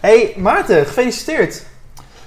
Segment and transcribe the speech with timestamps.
[0.00, 1.62] Hey Maarten, gefeliciteerd.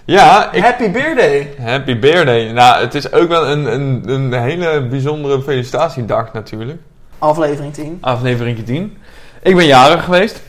[0.05, 1.53] Ja, ik, Happy Beer Day.
[1.61, 2.51] happy beer day.
[2.51, 6.79] Nou, het is ook wel een, een, een hele bijzondere felicitatiedag natuurlijk.
[7.19, 7.97] Aflevering 10.
[8.01, 8.97] Aflevering 10.
[9.41, 10.41] Ik ben jarig geweest.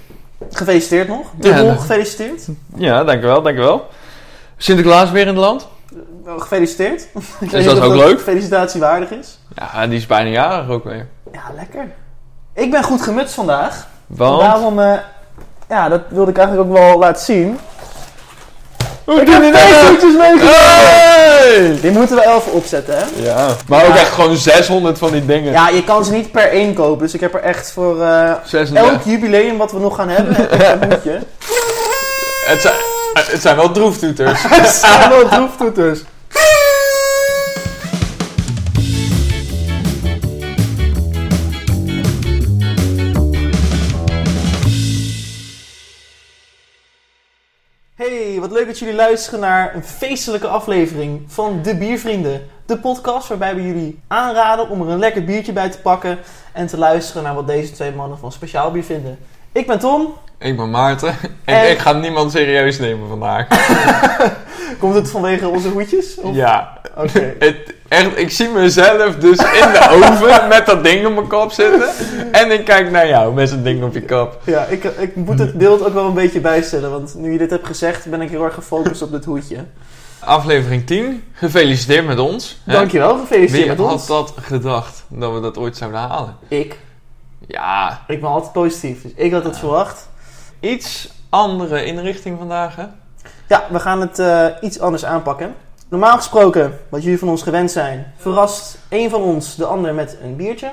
[0.51, 1.27] Gefeliciteerd nog.
[1.37, 2.49] Dubbel dat- gefeliciteerd.
[2.77, 3.87] Ja, dankjewel, dankjewel.
[4.57, 5.69] Sinterklaas weer in het land.
[6.25, 7.09] Wel Gefeliciteerd.
[7.41, 8.21] Ik weet dat ook leuk?
[8.21, 9.39] felicitatie waardig is.
[9.55, 11.07] Ja, die is bijna jarig ook weer.
[11.33, 11.87] Ja, lekker.
[12.55, 13.87] Ik ben goed gemutst vandaag.
[14.07, 14.41] Want?
[14.41, 14.99] Daarom, eh,
[15.73, 17.59] ja, dat wilde ik eigenlijk ook wel laten zien.
[19.05, 19.43] Hoe Ik heb
[19.99, 21.81] twee meegenomen.
[21.81, 23.05] Die moeten we even opzetten, hè?
[23.23, 25.53] Ja, maar ook echt gewoon 600 van die dingen.
[25.53, 27.03] Ja, je kan ze niet per één kopen.
[27.03, 27.97] Dus ik heb er echt voor
[28.45, 28.87] 600.
[28.87, 31.23] elk jubileum wat we nog gaan hebben, heb ik een.
[32.47, 32.75] Het, zijn,
[33.15, 34.43] het zijn wel droeftoeters.
[34.49, 36.01] Het zijn wel droeftoeters.
[48.03, 52.47] Hey, wat leuk dat jullie luisteren naar een feestelijke aflevering van De Biervrienden.
[52.67, 56.19] De podcast waarbij we jullie aanraden om er een lekker biertje bij te pakken
[56.53, 59.19] en te luisteren naar wat deze twee mannen van speciaal bier vinden.
[59.53, 60.15] Ik ben Tom.
[60.39, 61.15] ik ben Maarten.
[61.45, 63.47] En, En- ik ga niemand serieus nemen vandaag.
[64.81, 66.17] Komt het vanwege onze hoedjes?
[66.21, 66.81] Of- Ja.
[66.97, 67.35] Oké.
[67.39, 67.57] Het,
[67.89, 71.89] echt, ik zie mezelf dus in de oven met dat ding op mijn kop zitten.
[72.33, 74.41] En ik kijk naar jou met zo'n ding op je kop.
[74.45, 76.91] Ja, ik, ik moet het beeld ook wel een beetje bijstellen.
[76.91, 79.57] Want nu je dit hebt gezegd, ben ik heel erg gefocust op dit hoedje.
[80.19, 81.25] Aflevering 10.
[81.33, 82.61] Gefeliciteerd met ons.
[82.67, 84.07] Dankjewel, gefeliciteerd Wie met had ons.
[84.07, 86.37] dat gedacht dat we dat ooit zouden halen?
[86.49, 86.79] Ik.
[87.47, 90.09] Ja, Ik ben altijd positief, dus ik had het verwacht.
[90.61, 92.85] iets andere inrichting vandaag hè?
[93.49, 95.55] Ja, we gaan het eh, iets anders aanpakken.
[95.93, 100.17] Normaal gesproken, wat jullie van ons gewend zijn, verrast één van ons de ander met
[100.23, 100.71] een biertje.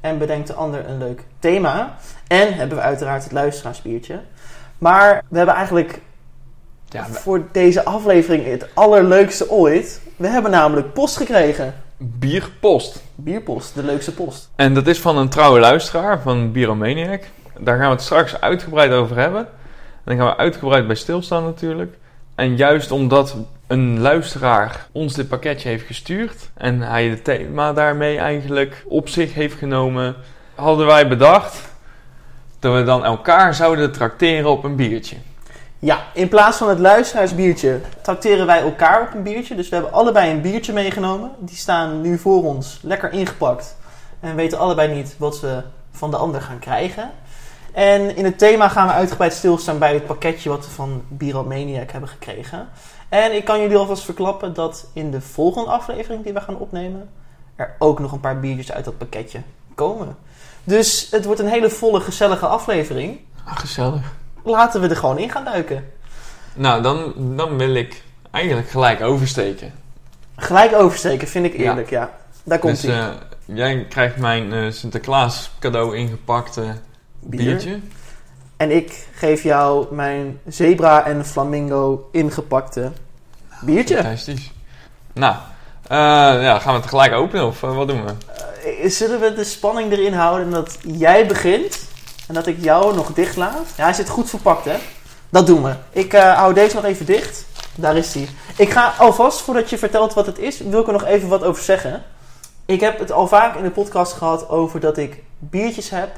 [0.00, 1.96] En bedenkt de ander een leuk thema.
[2.26, 4.20] En hebben we uiteraard het luisteraarsbiertje.
[4.78, 6.00] Maar we hebben eigenlijk
[6.88, 10.00] Ja, we- voor deze aflevering het allerleukste ooit.
[10.16, 11.74] We hebben namelijk post gekregen.
[11.96, 13.02] bierpost.
[13.14, 14.50] Bierpost, de leukste post.
[14.56, 17.22] En dat is van een trouwe luisteraar van Biromaniac.
[17.58, 19.40] Daar gaan we het straks uitgebreid over hebben.
[19.40, 19.48] En
[20.04, 21.96] dan gaan we uitgebreid bij stilstaan natuurlijk.
[22.34, 23.36] En juist omdat
[23.68, 29.34] een luisteraar ons dit pakketje heeft gestuurd en hij het thema daarmee eigenlijk op zich
[29.34, 30.16] heeft genomen,
[30.54, 31.68] hadden wij bedacht
[32.58, 35.16] dat we dan elkaar zouden trakteren op een biertje.
[35.78, 39.54] Ja, in plaats van het luisteraarsbiertje tracteren wij elkaar op een biertje.
[39.54, 41.30] Dus we hebben allebei een biertje meegenomen.
[41.38, 43.76] Die staan nu voor ons, lekker ingepakt.
[44.20, 47.10] En weten allebei niet wat we van de ander gaan krijgen.
[47.72, 51.90] En in het thema gaan we uitgebreid stilstaan bij het pakketje wat we van Biromaniac
[51.90, 52.68] hebben gekregen.
[53.08, 57.08] En ik kan jullie alvast verklappen dat in de volgende aflevering die we gaan opnemen...
[57.56, 59.40] er ook nog een paar biertjes uit dat pakketje
[59.74, 60.16] komen.
[60.64, 63.20] Dus het wordt een hele volle, gezellige aflevering.
[63.44, 64.12] Ah, gezellig.
[64.42, 65.84] Laten we er gewoon in gaan duiken.
[66.54, 69.72] Nou, dan, dan wil ik eigenlijk gelijk oversteken.
[70.36, 72.10] Gelijk oversteken, vind ik eerlijk, ja.
[72.44, 72.92] Daar komt dus ie.
[72.92, 73.08] eh,
[73.44, 76.74] jij krijgt mijn eh, Sinterklaas cadeau ingepakte
[77.20, 77.44] Bier.
[77.44, 77.80] biertje.
[78.58, 82.92] En ik geef jou mijn zebra en flamingo ingepakte
[83.60, 83.96] biertje.
[83.96, 84.52] Fantastisch.
[85.12, 85.34] Nou,
[85.82, 85.98] eh,
[86.42, 88.12] ja, gaan we het gelijk openen of eh, wat doen we?
[88.82, 91.86] Eh, Zullen we de spanning erin houden dat jij begint
[92.28, 93.66] en dat ik jou nog dicht laat?
[93.76, 94.76] Ja, hij zit goed verpakt, hè?
[95.28, 95.74] Dat doen we.
[95.90, 97.46] Ik hou deze nog even dicht.
[97.74, 98.28] Daar is hij.
[98.56, 101.42] Ik ga alvast, voordat je vertelt wat het is, wil ik er nog even wat
[101.42, 102.02] over zeggen.
[102.66, 106.10] Ik heb het al vaak in de podcast gehad over dat ik biertjes heb.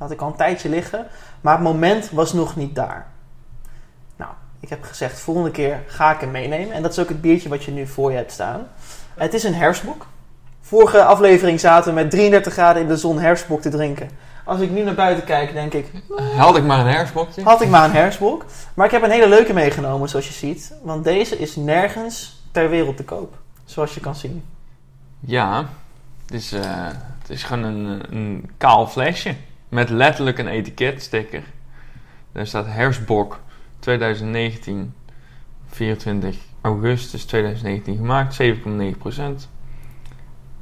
[0.00, 1.06] Had ik al een tijdje liggen.
[1.40, 3.06] Maar het moment was nog niet daar.
[4.16, 4.30] Nou,
[4.60, 6.72] ik heb gezegd, volgende keer ga ik hem meenemen.
[6.74, 8.66] En dat is ook het biertje wat je nu voor je hebt staan.
[9.14, 10.06] Het is een herfstbok.
[10.60, 14.10] Vorige aflevering zaten we met 33 graden in de zon herfstbok te drinken.
[14.44, 15.92] Als ik nu naar buiten kijk, denk ik,
[16.36, 17.42] Had ik maar een herfstbokje?
[17.42, 18.44] had ik maar een herfstbok.
[18.74, 20.72] Maar ik heb een hele leuke meegenomen, zoals je ziet.
[20.82, 23.34] Want deze is nergens ter wereld te koop.
[23.64, 24.44] Zoals je kan zien.
[25.20, 25.68] Ja,
[26.22, 26.86] het is, eh,
[27.20, 29.34] het is gewoon een, een kaal flesje.
[29.70, 31.42] Met letterlijk een etiketsticker.
[32.32, 33.38] Daar staat herfstbok
[33.78, 34.94] 2019,
[35.68, 39.48] 24 augustus 2019 gemaakt, 7,9%.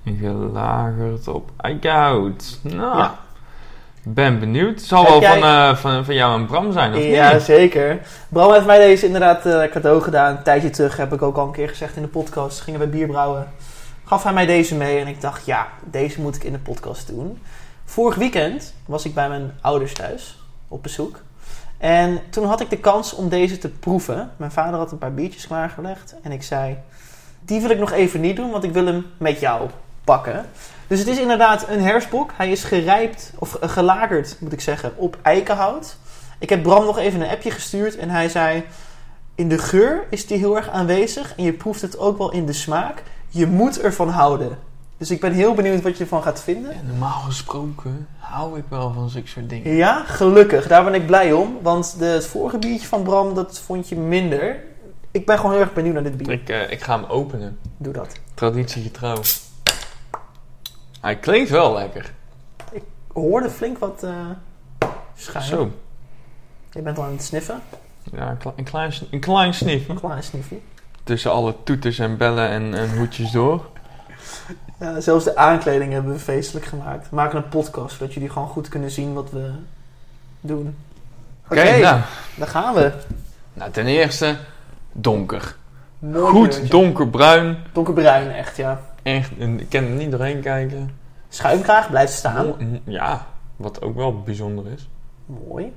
[0.04, 2.58] En gelagerd op eikenhout.
[2.62, 3.18] Nou, Ja.
[4.02, 4.74] ben benieuwd.
[4.74, 7.42] Het zal wel van, eh, van, van jou en Bram zijn, of Ja, niet?
[7.42, 7.98] zeker.
[8.28, 10.36] Bram heeft mij deze inderdaad eh, cadeau gedaan.
[10.36, 12.60] Een tijdje terug heb ik ook al een keer gezegd in de podcast.
[12.60, 13.46] Gingen we bier brouwen.
[14.04, 17.06] Gaf hij mij deze mee en ik dacht, ja, deze moet ik in de podcast
[17.06, 17.38] doen.
[17.88, 20.38] Vorig weekend was ik bij mijn ouders thuis
[20.68, 21.20] op bezoek.
[21.78, 24.30] En toen had ik de kans om deze te proeven.
[24.36, 26.14] Mijn vader had een paar biertjes klaargelegd.
[26.22, 26.78] En ik zei,
[27.40, 29.68] die wil ik nog even niet doen, want ik wil hem met jou
[30.04, 30.46] pakken.
[30.86, 32.32] Dus het is inderdaad een herfstbok.
[32.36, 35.96] Hij is gerijpt, of gelagerd moet ik zeggen, op eikenhout.
[36.38, 38.64] Ik heb Bram nog even een appje gestuurd en hij zei...
[39.34, 42.46] In de geur is die heel erg aanwezig en je proeft het ook wel in
[42.46, 43.02] de smaak.
[43.28, 44.67] Je moet ervan houden.
[44.98, 46.72] Dus ik ben heel benieuwd wat je ervan gaat vinden.
[46.74, 49.74] Ja, normaal gesproken hou ik wel van zulke soort dingen.
[49.74, 50.66] Ja, gelukkig.
[50.66, 51.58] Daar ben ik blij om.
[51.62, 54.64] Want de, het vorige biertje van Bram, dat vond je minder.
[55.10, 56.30] Ik ben gewoon heel erg benieuwd naar dit bier.
[56.30, 57.58] Ik, eh, ik ga hem openen.
[57.76, 58.14] Doe dat.
[58.34, 59.16] Traditiegetrouw.
[61.00, 62.12] Hij klinkt wel lekker.
[62.72, 64.10] Ik hoorde flink wat uh,
[65.16, 65.44] schuim.
[65.44, 65.70] Zo.
[66.72, 67.60] Je bent al aan het sniffen.
[68.12, 69.54] Ja, een, kle- een klein, een klein.
[69.88, 70.58] Een klein sniffje.
[71.04, 73.66] Tussen alle toeters en bellen en, en hoedjes door.
[74.80, 77.10] Ja, zelfs de aankleding hebben we feestelijk gemaakt.
[77.10, 79.50] We maken een podcast, zodat jullie gewoon goed kunnen zien wat we
[80.40, 80.76] doen.
[81.50, 82.00] Oké, Oké, nou.
[82.36, 82.92] daar gaan we.
[83.52, 84.36] Nou, ten eerste
[84.92, 85.56] donker.
[85.98, 86.68] Mooi Goed kleurtje.
[86.70, 87.56] donkerbruin.
[87.72, 88.80] Donkerbruin, echt, ja.
[89.02, 90.90] Echt, ik kan er niet doorheen kijken.
[91.28, 92.46] Schuimkraag blijft staan.
[92.46, 94.88] Mo- Ja, wat ook wel bijzonder is.
[95.26, 95.72] Mooi.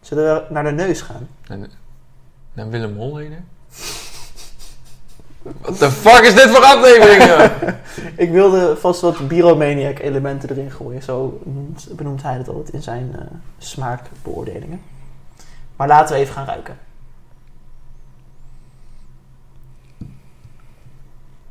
[0.00, 1.28] Zullen we naar de neus gaan?
[2.52, 3.42] Naar Willem Holleder.
[5.42, 7.50] What the fuck is dit voor aflevering?
[8.24, 11.02] Ik wilde vast wat Biromaniac elementen erin gooien.
[11.02, 13.26] Zo noemt- benoemt hij het altijd in zijn eh,
[13.58, 14.80] smaakbeoordelingen.
[15.76, 16.78] Maar laten we even gaan ruiken.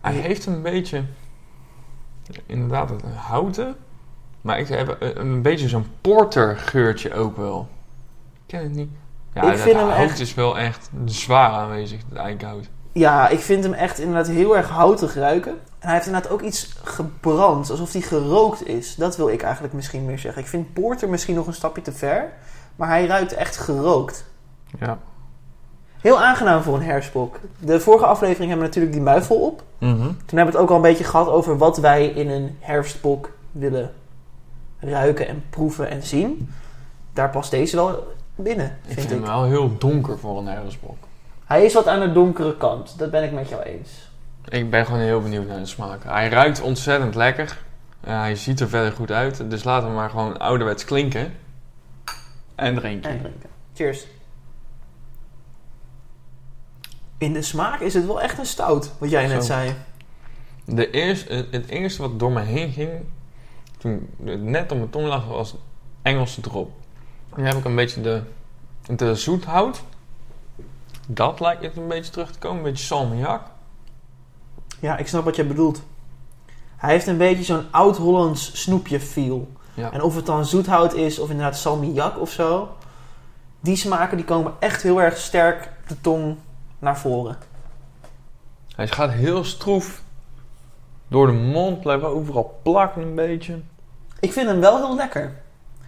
[0.02, 1.04] Hij heeft een beetje,
[2.46, 3.76] inderdaad, een houten.
[4.42, 7.68] Maar ik heb een, beetje zo'n porter geurtje ook wel.
[8.34, 8.90] Ik ken het niet.
[9.34, 12.70] Ja, Ik het vind hout echt- is wel echt zwaar aanwezig, het eikenhout.
[12.92, 15.52] Ja, ik vind hem echt inderdaad heel erg houtig ruiken.
[15.52, 18.96] En hij heeft inderdaad ook iets gebrand, alsof hij gerookt is.
[18.96, 20.42] Dat wil ik eigenlijk misschien meer zeggen.
[20.42, 22.32] Ik vind Porter misschien nog een stapje te ver.
[22.76, 24.26] Maar hij ruikt echt gerookt.
[24.80, 24.98] Ja.
[26.02, 27.40] Heel aangenaam voor een herfstbok.
[27.60, 29.64] De vorige aflevering hebben we natuurlijk die muifel op.
[29.78, 29.98] Mhm.
[29.98, 33.32] Toen hebben we het ook al een beetje gehad over wat wij in een herfstbok
[33.52, 33.92] willen
[34.80, 36.50] ruiken en proeven en zien.
[37.14, 39.18] Daar past deze wel binnen, Ik vind vind ik.
[39.18, 40.98] hem wel heel donker voor een herfstbok.
[41.50, 44.10] Hij is wat aan de donkere kant, dat ben ik met jou eens.
[44.50, 46.04] Ik ben gewoon heel benieuwd naar de smaak.
[46.04, 47.58] Hij ruikt ontzettend lekker.
[48.00, 49.50] Hij ziet er verder goed uit.
[49.50, 51.34] Dus laten we maar gewoon ouderwets klinken.
[52.56, 53.10] En drinken.
[53.12, 53.50] En drinken.
[53.74, 54.06] Cheers.
[57.18, 59.48] In de smaak is het wel echt een stout, wat jij net Zo.
[59.54, 59.74] zei.
[60.66, 62.90] De eerste, het- het eerste wat door me heen ging,
[63.78, 65.56] toen het net op mijn tong lag, was
[66.02, 66.72] Engelse drop.
[67.36, 68.22] Nu heb ik een beetje de,
[68.96, 69.84] de zoethout.
[71.12, 72.58] Dat lijkt het een beetje terug te komen.
[72.58, 73.42] Een beetje salmiak.
[74.80, 75.82] Ja, ik snap wat je bedoelt.
[76.78, 79.52] Hij heeft een beetje zo'n oud-Hollands snoepje feel.
[79.74, 79.92] Ja.
[79.92, 82.70] En of het dan zoethout is of inderdaad salmiak of zo.
[83.60, 86.36] Die smaken die komen echt heel erg sterk de tong
[86.80, 87.38] naar voren.
[88.76, 90.02] Hij gaat heel stroef
[91.08, 93.60] door de mond, blijft overal plakken een beetje.
[94.20, 95.42] Ik vind hem wel heel lekker.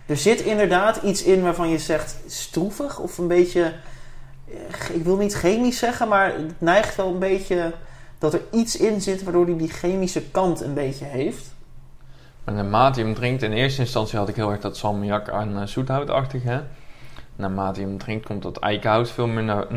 [0.06, 3.74] Er zit inderdaad iets in waarvan je zegt stroevig of een beetje...
[4.52, 7.74] eh, Ik wil niet chemisch zeggen, maar het neigt wel een beetje
[8.18, 11.54] dat er iets in zit waardoor hij die chemische kant een beetje heeft.
[12.44, 15.60] Maar naarmate je hem drinkt, in eerste instantie had ik heel erg dat salmiak aan
[15.60, 16.44] uh, zoethoutachtig.
[16.44, 16.60] Hè?
[17.36, 19.68] Naarmate je hem drinkt, komt dat eikenhout veel meer naar,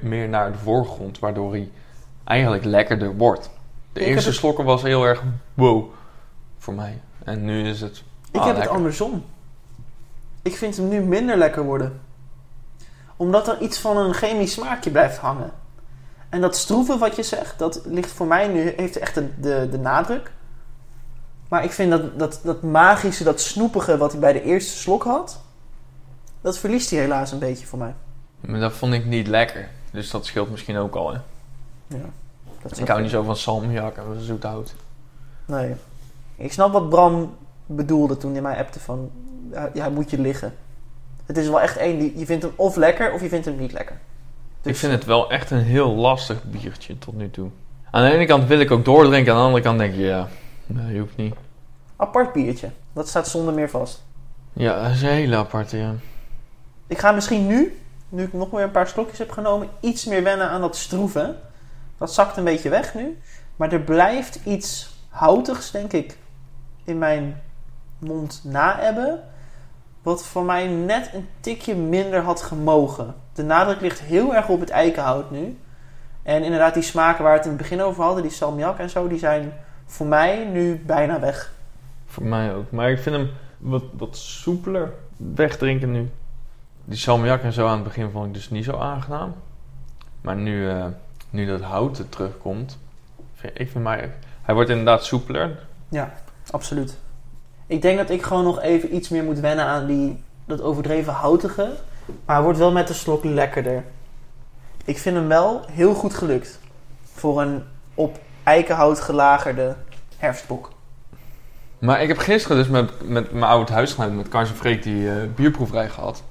[0.00, 1.70] meer naar de voorgrond, waardoor hij
[2.24, 3.50] eigenlijk lekkerder wordt.
[3.92, 5.22] De Ik eerste slokken was heel erg
[5.54, 5.90] wow
[6.58, 7.00] voor mij.
[7.24, 8.02] En nu is het.
[8.30, 8.62] Ik ah, heb lekker.
[8.62, 9.24] het andersom.
[10.42, 12.00] Ik vind hem nu minder lekker worden.
[13.20, 15.50] Omdat er iets van een chemisch smaakje blijft hangen.
[16.28, 19.68] En dat stroeven wat je zegt, dat ligt voor mij nu, heeft echt de, de,
[19.70, 20.32] de nadruk.
[21.48, 25.02] Maar ik vind dat, dat, dat magische, dat snoepige wat hij bij de eerste slok
[25.02, 25.40] had,
[26.40, 27.94] dat verliest hij helaas een beetje voor mij.
[28.40, 29.68] Maar dat vond ik niet lekker.
[29.90, 31.12] Dus dat scheelt misschien ook al.
[31.12, 31.18] Hè?
[31.86, 32.04] Ja,
[32.62, 34.74] dat Ik hou niet zo van salmiak en van zoethout.
[35.46, 35.74] Nee.
[36.36, 37.36] Ik snap wat Bram
[37.66, 39.10] bedoelde toen hij mij appte van,
[39.74, 40.54] ja, moet je liggen.
[41.30, 43.56] Het is wel echt één, die, je vindt hem of lekker of je vindt hem
[43.56, 43.98] niet lekker.
[44.62, 47.48] Dus Ik vind het wel echt een heel lastig biertje tot nu toe.
[47.90, 50.28] Aan de ene kant wil ik ook doordrinken, aan de andere kant denk je, ja,
[50.66, 51.34] nee, je hoeft niet.
[51.96, 52.70] apart biertje.
[52.92, 54.02] Dat staat zonder meer vast.
[54.52, 55.94] Ja, dat is een hele aparte, ja.
[56.86, 60.22] Ik ga misschien nu, nu ik nog weer een paar slokjes heb genomen, iets meer
[60.22, 61.36] wennen aan dat stroeven.
[61.98, 63.18] Dat zakt een beetje weg nu.
[63.56, 66.16] Maar er blijft iets houtigs, denk ik,
[66.84, 67.40] in mijn
[67.98, 69.20] mond naebben.
[70.02, 73.14] Wat voor mij net een tikje minder had gemogen.
[73.32, 75.58] De nadruk ligt heel erg op het eikenhout nu.
[76.22, 78.90] En inderdaad, die smaken waar we het in het begin over hadden, die salmiak en
[78.90, 79.52] zo, die zijn
[79.86, 81.52] voor mij nu bijna weg.
[82.06, 82.70] Voor mij ook.
[82.70, 86.10] Maar ik vind hem wat, wat soepeler wegdrinken nu.
[86.84, 89.34] Die salmiak en zo aan het begin vond ik dus niet zo aangenaam.
[90.20, 90.86] Maar nu, eh,
[91.30, 92.78] nu dat hout er terugkomt,
[93.34, 94.12] vind- ik vind mij...
[94.42, 95.58] Hij wordt inderdaad soepeler.
[96.50, 96.98] Absoluut.
[97.70, 101.12] Ik denk dat ik gewoon nog even iets meer moet wennen aan die dat overdreven
[101.12, 101.72] houtige.
[102.24, 103.84] Maar hij wordt wel met de slok lekkerder.
[104.84, 106.58] Ik vind hem wel heel goed gelukt.
[107.14, 107.62] Voor een
[107.94, 109.76] op eikenhout gelagerde
[110.16, 110.72] herfstbok.
[111.78, 115.10] Maar ik heb gisteren dus met, met mijn oude huisgenoot, met Kars en Freek, die
[115.10, 116.22] eh, bierproeverij gehad.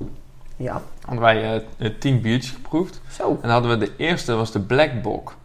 [0.56, 3.02] Ja, Hadden wij eh, tien biertjes geproefd.
[3.12, 3.30] zo.
[3.30, 5.36] En dan hadden we de eerste, was de Black Bok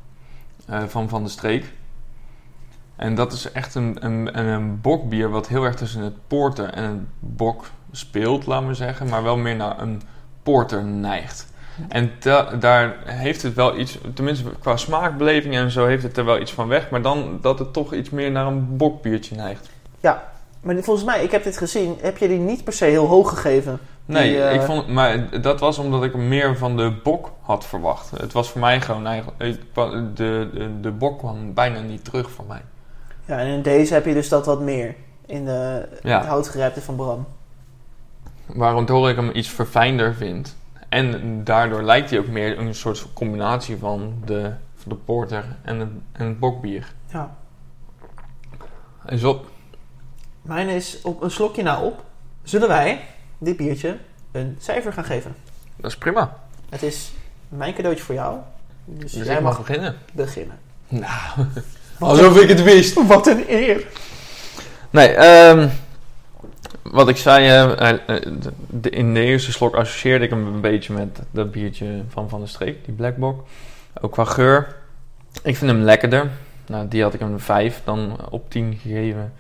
[0.87, 1.73] van Van de Streek.
[2.97, 6.83] En dat is echt een, een, een, bokbier wat heel erg tussen het porter en
[6.85, 9.09] het bok speelt, laten we zeggen.
[9.09, 10.03] Maar wel meer naar een
[10.43, 11.47] porter neigt.
[11.89, 16.25] En da- daar heeft het wel iets, tenminste qua smaakbeleving en zo heeft het er
[16.25, 16.91] wel iets van weg.
[16.91, 19.69] Maar dan dat het toch iets meer naar een bokbiertje neigt.
[20.61, 23.29] Maar volgens mij, ik heb dit gezien, heb je die niet per se heel hoog
[23.29, 23.79] gegeven?
[24.05, 27.67] Nee, Die, eh, ik vond, maar dat was omdat ik meer van de bok had
[27.67, 28.11] verwacht.
[28.11, 32.31] Het was voor mij gewoon eigenlijk, wa- de, de, de bok kwam bijna niet terug
[32.31, 32.61] voor mij.
[33.25, 34.95] Ja, en in deze heb je dus dat wat meer.
[35.27, 36.39] In de, Ja.
[36.59, 37.27] het van Bram.
[38.47, 40.57] Waardoor ik hem iets verfijnder vind.
[40.89, 45.79] En daardoor lijkt hij ook meer een soort combinatie van de, van de porter en
[45.79, 46.93] het, en het bokbier.
[47.13, 47.37] Ja.
[49.07, 49.47] Is op.
[50.43, 52.05] Mijn is op een slokje na op.
[52.43, 53.01] Zullen wij
[53.39, 53.97] dit biertje
[54.33, 55.35] een cijfer gaan geven?
[55.77, 56.37] Dat is prima.
[56.69, 57.13] Het is
[57.49, 58.39] mijn cadeautje voor jou.
[58.85, 59.97] Dus, Dus jij mag mag beginnen.
[60.13, 60.59] beginnen.
[60.89, 61.47] Nou,
[61.99, 63.03] alsof ik het wist.
[63.07, 63.87] Wat een eer.
[64.91, 65.69] Nee, ehm,
[66.83, 67.47] wat ik zei,
[67.77, 72.29] de- de- in de eerste slok associeerde ik hem een beetje met dat biertje van
[72.29, 73.45] Van der Streek, die Blackbock.
[74.01, 74.77] Ook qua geur.
[75.43, 76.31] Ik vind hem lekkerder.
[76.67, 79.33] Nou, die had ik hem een 5 dan op 10 gegeven.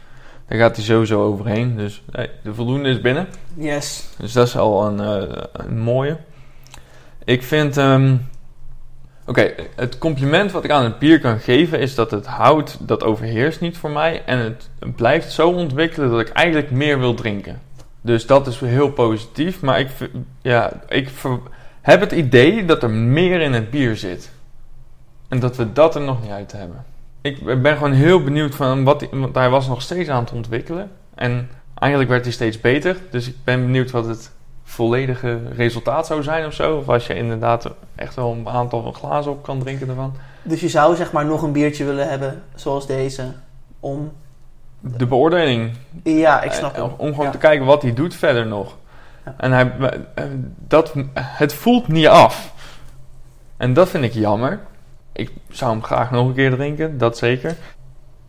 [0.49, 1.77] Daar gaat hij sowieso overheen.
[1.77, 3.27] Dus hey, de voldoende is binnen.
[3.57, 4.05] Yes.
[4.19, 6.17] Dus dat is al een, eh, een mooie.
[7.25, 7.77] Ik vind.
[7.77, 8.17] ehm,
[9.27, 13.05] Oké, het compliment wat ik aan het bier kan geven is dat het hout dat
[13.05, 14.23] overheerst niet voor mij.
[14.27, 17.61] En het blijft zo ontwikkelen dat ik eigenlijk meer wil drinken.
[18.01, 19.61] Dus dat is heel positief.
[19.61, 19.89] Maar ik,
[20.43, 21.11] ja, ik
[21.81, 24.33] heb het idee dat er meer in het bier zit.
[25.29, 26.85] En dat we dat er nog niet uit hebben.
[27.21, 30.91] Ik ben gewoon heel benieuwd van wat want hij was nog steeds aan het ontwikkelen.
[31.15, 32.97] En eigenlijk werd hij steeds beter.
[33.11, 34.31] Dus ik ben benieuwd wat het
[34.75, 36.77] volledige resultaat zou zijn of zo.
[36.77, 40.15] Of als je inderdaad echt wel een aantal glazen op kan drinken ervan.
[40.43, 43.33] Dus je zou zeg maar nog een biertje willen hebben, zoals deze,
[43.81, 44.13] om...
[44.81, 45.73] De beoordeling.
[46.03, 46.93] Ja, ik snap Eh, het.
[46.97, 47.31] Om gewoon Ja.
[47.31, 48.77] te kijken wat hij doet verder nog.
[49.25, 49.35] Ja.
[49.37, 49.73] En hij,
[50.15, 50.25] eh,
[50.69, 52.53] dat, het voelt niet af.
[53.57, 54.61] En dat vind ik jammer.
[55.13, 57.57] Ik zou hem graag nog een keer drinken, dat zeker.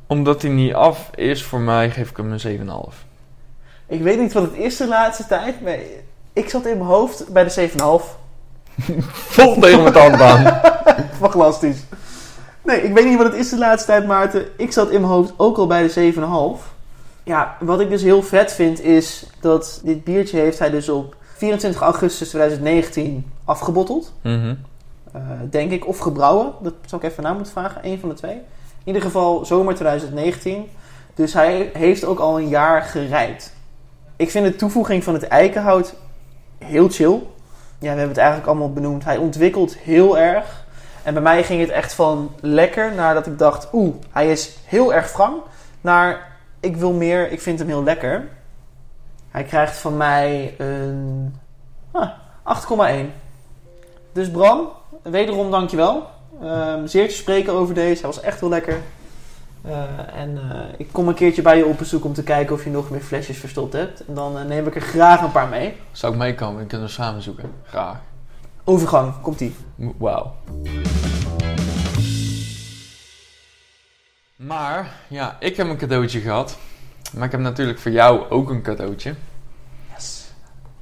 [0.07, 3.05] Omdat hij niet af is, voor mij geef ik hem een 7,5.
[3.87, 5.77] Ik weet niet wat het is de laatste tijd, maar
[6.35, 7.75] ik zat in mijn hoofd bij de 7,5.
[9.35, 10.61] Vol tegen mijn tand aan.
[11.19, 11.83] Fantastisch.
[12.61, 14.45] Nee, ik weet niet wat het is de laatste tijd, Maarten.
[14.57, 16.13] Ik zat in mijn hoofd ook al bij de
[16.59, 16.73] 7,5.
[17.23, 21.15] Ja, wat ik dus heel vet vind is dat dit biertje heeft hij dus op
[21.35, 24.13] 24 augustus 2019 afgebotteld.
[24.21, 24.55] Mhm.
[25.11, 26.53] Eh, denk ik, of gebrouwen.
[26.61, 27.81] Dat zou ik even na moeten vragen.
[27.83, 28.35] Eén van de twee.
[28.35, 28.41] In
[28.83, 30.69] ieder geval zomer 2019.
[31.13, 33.53] Dus hij heeft ook al een jaar gerijpt.
[34.15, 35.95] Ik vind de toevoeging van het eikenhout
[36.65, 37.19] heel chill.
[37.79, 39.03] Ja, we hebben het eigenlijk allemaal benoemd.
[39.03, 40.65] Hij ontwikkelt heel erg.
[41.03, 43.67] En bij mij ging het echt van lekker naar dat ik dacht...
[43.73, 45.35] Oeh, hij is heel erg wrang.
[45.81, 48.27] Naar ik wil meer, ik vind hem heel lekker.
[49.31, 51.35] Hij krijgt van mij een
[51.91, 52.09] ah,
[53.03, 53.05] 8,1.
[54.11, 54.69] Dus Bram,
[55.01, 56.07] wederom dankjewel.
[56.41, 58.01] Ehm zeer te spreken over deze.
[58.01, 58.81] Hij was echt heel lekker.
[59.65, 62.63] Eh, en eh, ik kom een keertje bij je op bezoek om te kijken of
[62.63, 64.05] je nog meer flesjes verstopt hebt.
[64.05, 65.77] En dan eh, neem ik er graag een paar mee.
[65.91, 66.61] Zou ik meekomen?
[66.61, 67.51] We kunnen we samen zoeken.
[67.63, 67.97] Graag.
[68.63, 69.55] Overgang, komt ie.
[69.97, 70.35] Wauw.
[74.35, 76.57] Maar, ja, ik heb een cadeautje gehad.
[77.13, 79.15] Maar ik heb natuurlijk voor jou ook een cadeautje.
[79.93, 80.25] Yes.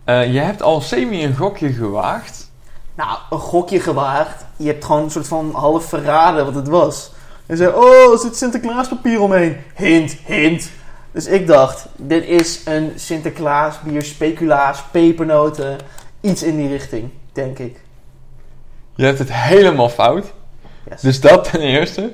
[0.06, 2.52] Je hebt al semi een gokje gewaagd.
[2.96, 4.46] Nou, een gokje gewaagd.
[4.58, 7.12] Je hebt gewoon een soort van half verraden wat het was.
[7.46, 9.58] En zei, oh, er zit Sinterklaaspapier omheen.
[9.76, 10.70] Hint, hint.
[11.12, 15.78] Dus ik dacht, dit is een Sinterklaas bier, speculaas, pepernoten.
[16.22, 17.80] Iets in die richting, denk ik.
[18.96, 20.34] Je hebt het helemaal fout.
[20.90, 21.02] Yes.
[21.02, 22.14] Dus dat ten eerste.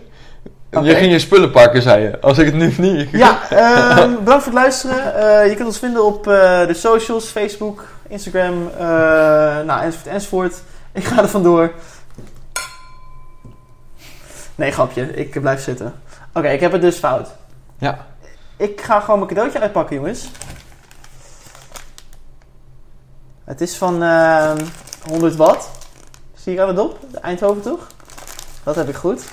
[0.70, 2.20] Je ging je spullen pakken, zei je.
[2.20, 3.10] Als ik het nu niet...
[3.12, 5.16] Ja, ehm, bedankt voor het luisteren.
[5.16, 8.86] Eh, je kunt ons vinden op eh, de socials, Facebook, Instagram, eh,
[9.66, 10.62] nou, enzovoort, enzovoort.
[10.94, 11.72] Ik ga er vandoor.
[14.60, 15.14] Nee, grapje.
[15.14, 15.94] Ik blijf zitten.
[16.34, 17.30] Oké, ik heb het dus fout.
[17.78, 18.06] Ja.
[18.58, 20.30] Ik ga gewoon mijn cadeautje uitpakken, jongens.
[23.44, 24.58] Het is van ehm
[25.08, 25.70] 100 watt.
[26.36, 27.00] Zie je aan de dop?
[27.12, 27.88] De Eindhoven toch?
[28.64, 29.24] Dat heb ik goed.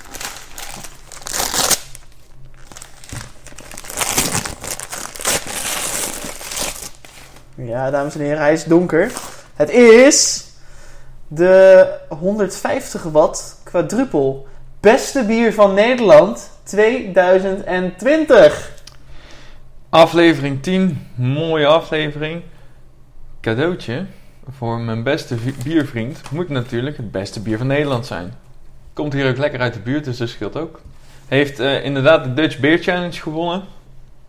[7.55, 9.13] Ja, dames en heren, hij is donker.
[9.55, 10.45] Het is
[11.29, 14.47] de 150 watt quadruppel.
[14.81, 18.73] Beste bier van Nederland 2020.
[19.89, 22.43] Aflevering 10, mooie aflevering.
[23.41, 24.07] Cadeautje
[24.51, 28.35] voor mijn beste biervriend moet natuurlijk het beste bier van Nederland zijn.
[28.93, 30.81] Komt hier ook lekker uit de buurt, dus dat scheelt ook.
[31.27, 33.63] Heeft eh, inderdaad de Dutch Beer Challenge gewonnen.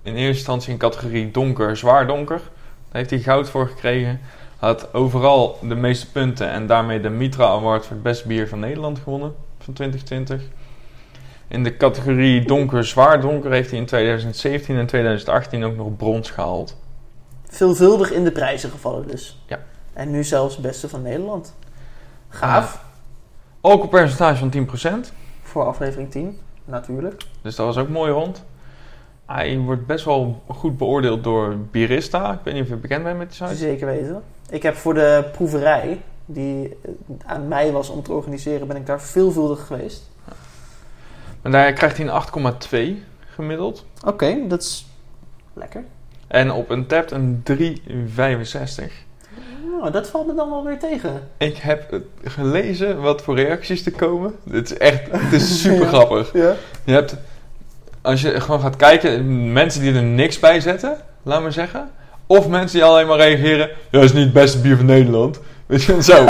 [0.02, 2.38] In eerste instantie in categorie donker, zwaar donker.
[2.38, 2.46] Daar
[2.92, 4.20] heeft hij goud voor gekregen.
[4.58, 8.60] Had overal de meeste punten en daarmee de Mitra Award voor het beste bier van
[8.60, 10.42] Nederland gewonnen van 2020.
[11.48, 16.32] In de categorie donker, zwaar donker heeft hij in 2017 en 2018 ook nog brons
[16.32, 16.78] gehaald.
[17.50, 19.44] Veelvuldig in de prijzen gevallen dus.
[19.48, 19.60] Ja.
[19.94, 21.56] En nu zelfs beste van Nederland.
[22.30, 22.86] Gaaf.
[23.62, 25.12] Alcoholpercentage van 10%.
[25.42, 27.22] Voor aflevering 10, natuurlijk.
[27.42, 28.44] Dus dat was ook mooi rond.
[29.26, 32.34] Hij wordt best wel goed beoordeeld door Birista.
[32.34, 33.56] Ik weet niet of je bekend bent met die site.
[33.56, 34.24] Zeker weten.
[34.50, 36.92] Ik heb voor de proeverij, die eh,
[37.26, 40.10] aan mij was om te organiseren, ben ik daar veelvuldig geweest.
[41.42, 43.04] Maar daar krijgt hij een 8,2
[43.34, 43.86] gemiddeld.
[44.06, 44.88] Oké, dat is
[45.54, 45.84] lekker.
[46.28, 49.06] En op een tap een 3,65.
[49.80, 51.22] Nou, dat valt me dan wel weer tegen.
[51.38, 54.36] Ik heb gelezen wat voor reacties er komen.
[54.50, 55.88] Het is echt, het is super Ja.
[55.88, 56.34] grappig.
[56.34, 56.56] Ja.
[56.84, 57.16] Je hebt,
[58.02, 61.90] als je gewoon gaat kijken, mensen die er niks bij zetten, laat maar zeggen.
[62.28, 65.40] Of mensen die alleen maar reageren, ja, dat is niet het beste bier van Nederland.
[65.68, 66.26] Weet je, zo.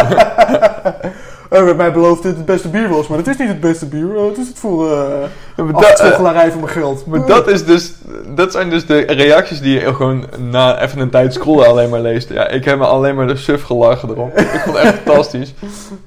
[1.49, 3.59] Er werd mij beloofd dat het het beste bier was, maar het is niet het
[3.59, 4.15] beste bier.
[4.15, 7.05] Oh, het is het voor uh, maar, dat, eh, voor mijn geld.
[7.05, 7.93] maar dat, is dus,
[8.35, 11.99] dat zijn dus de reacties die je gewoon na even een tijd scrollen alleen maar
[11.99, 12.29] leest.
[12.29, 14.37] Ja, ik heb me alleen maar de suf gelachen erop.
[14.37, 15.53] Ik vond het echt fantastisch.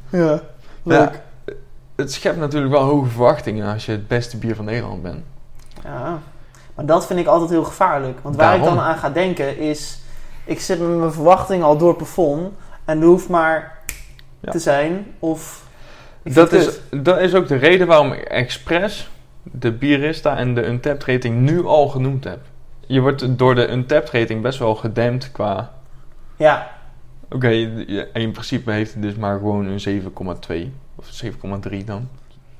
[0.08, 0.40] Ja,
[0.82, 0.98] leuk.
[0.98, 1.52] Ja,
[1.96, 5.22] het schept natuurlijk wel hoge verwachtingen als je het beste bier van Nederland bent.
[5.84, 6.18] Ja,
[6.74, 8.18] maar dat vind ik altijd heel gevaarlijk.
[8.22, 9.98] Want waar ik dan aan ga denken is...
[10.44, 12.52] Ik zit met mijn verwachting al door het plafond.
[12.90, 13.78] En er hoeft maar
[14.40, 14.50] Ja.
[14.50, 15.68] te zijn of...
[16.22, 19.10] Dat is, het dat is ook de reden waarom ik expres
[19.42, 22.40] de Bierista en de Untapped rating nu al genoemd heb.
[22.86, 25.72] Je wordt door de Untapped rating best wel gedempt qua...
[26.36, 26.70] Ja,
[27.30, 27.48] Oké,
[28.12, 32.08] in principe heeft hij dus maar gewoon een 7,2 of 7,3 dan.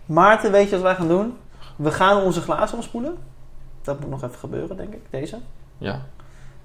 [0.07, 1.37] Maarten, weet je wat wij gaan doen?
[1.77, 3.17] We gaan onze glazen omspoelen.
[3.83, 5.39] Dat moet nog even gebeuren, denk ik, deze.
[5.79, 6.03] Ja.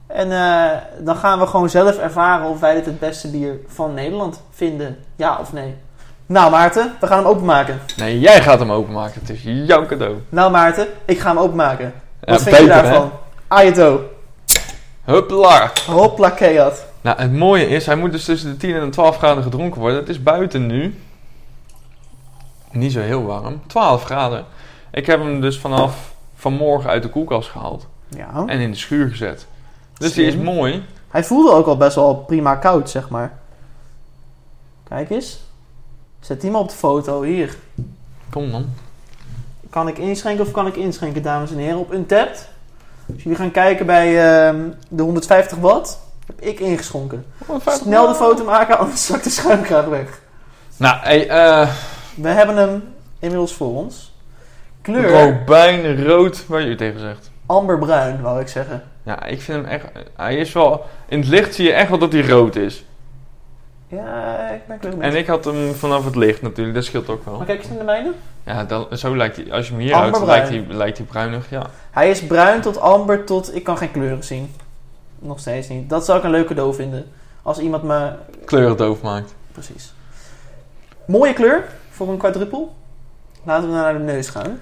[0.08, 3.94] En eh, dan gaan we gewoon zelf ervaren of wij dit het beste bier van
[3.94, 4.98] Nederland vinden.
[5.16, 5.76] Ja of nee.
[6.26, 7.80] Nou Maarten, we gaan hem openmaken.
[7.98, 9.22] Nee, jij gaat hem openmaken.
[9.22, 10.16] Het is jouw cadeau.
[10.30, 11.94] Nou Maarten, ik ga hem openmaken.
[12.20, 13.12] Wat Ja, vind je daarvan?
[13.48, 14.02] Ayato.
[15.04, 15.72] Huppla!
[15.88, 16.86] Hopla keat.
[17.02, 19.82] Nou, het mooie is, hij moet dus tussen de 10 en de 12 graden gedronken
[19.82, 20.00] worden.
[20.00, 21.00] Het is buiten nu.
[22.72, 23.62] Niet zo heel warm.
[23.68, 24.46] 12 graden.
[24.92, 27.88] Ik heb hem dus vanaf vanmorgen uit de koelkast gehaald.
[28.10, 28.44] Ja.
[28.46, 29.48] En in de schuur gezet.
[29.98, 30.84] Dus die is mooi.
[31.08, 33.38] Hij voelde ook al best wel prima koud, zeg maar.
[34.84, 35.40] Kijk eens.
[36.20, 37.22] Zet die maar op de foto.
[37.22, 37.56] Hier.
[38.30, 38.66] Kom dan.
[39.70, 41.78] Kan ik inschenken of kan ik inschenken, dames en heren?
[41.78, 42.50] Op Untapped.
[43.14, 47.26] Als jullie gaan kijken bij ehm, de 150 watt, heb ik ingeschonken.
[47.66, 50.22] Snel de foto maken, anders zakt de schuimkraag weg.
[50.78, 51.70] Nou, hey, eh
[52.16, 52.84] We hebben hem
[53.20, 54.14] inmiddels voor ons.
[54.82, 57.32] Kleur robijn rood, waar je tegen zegt.
[57.46, 58.84] amberbruin, wou ik zeggen.
[59.06, 59.86] Ja, ik vind hem echt...
[60.16, 60.86] Hij is wel...
[61.08, 62.86] In het licht zie je echt wel dat hij rood is.
[63.88, 67.26] Ja, ik ben kleur En ik had hem vanaf het licht natuurlijk, dat scheelt ook
[67.26, 67.38] wel.
[67.38, 68.12] Maar kijk eens naar de mijne.
[68.44, 69.52] Ja, dan, zo lijkt hij...
[69.52, 71.70] Als je hem hier houdt, lijkt hij, lijkt hij bruinig, ja.
[71.92, 73.56] Hij is bruin tot amber tot...
[73.56, 74.54] Ik kan geen kleuren zien.
[75.20, 75.90] Nog steeds niet.
[75.90, 77.12] Dat zou ik een leuk cadeau vinden.
[77.42, 78.12] Als iemand me...
[78.46, 79.36] Kleuren doof maakt.
[79.52, 79.94] Precies.
[81.06, 82.76] Mooie kleur voor een quadruppel.
[83.44, 84.60] Laten we naar de neus gaan.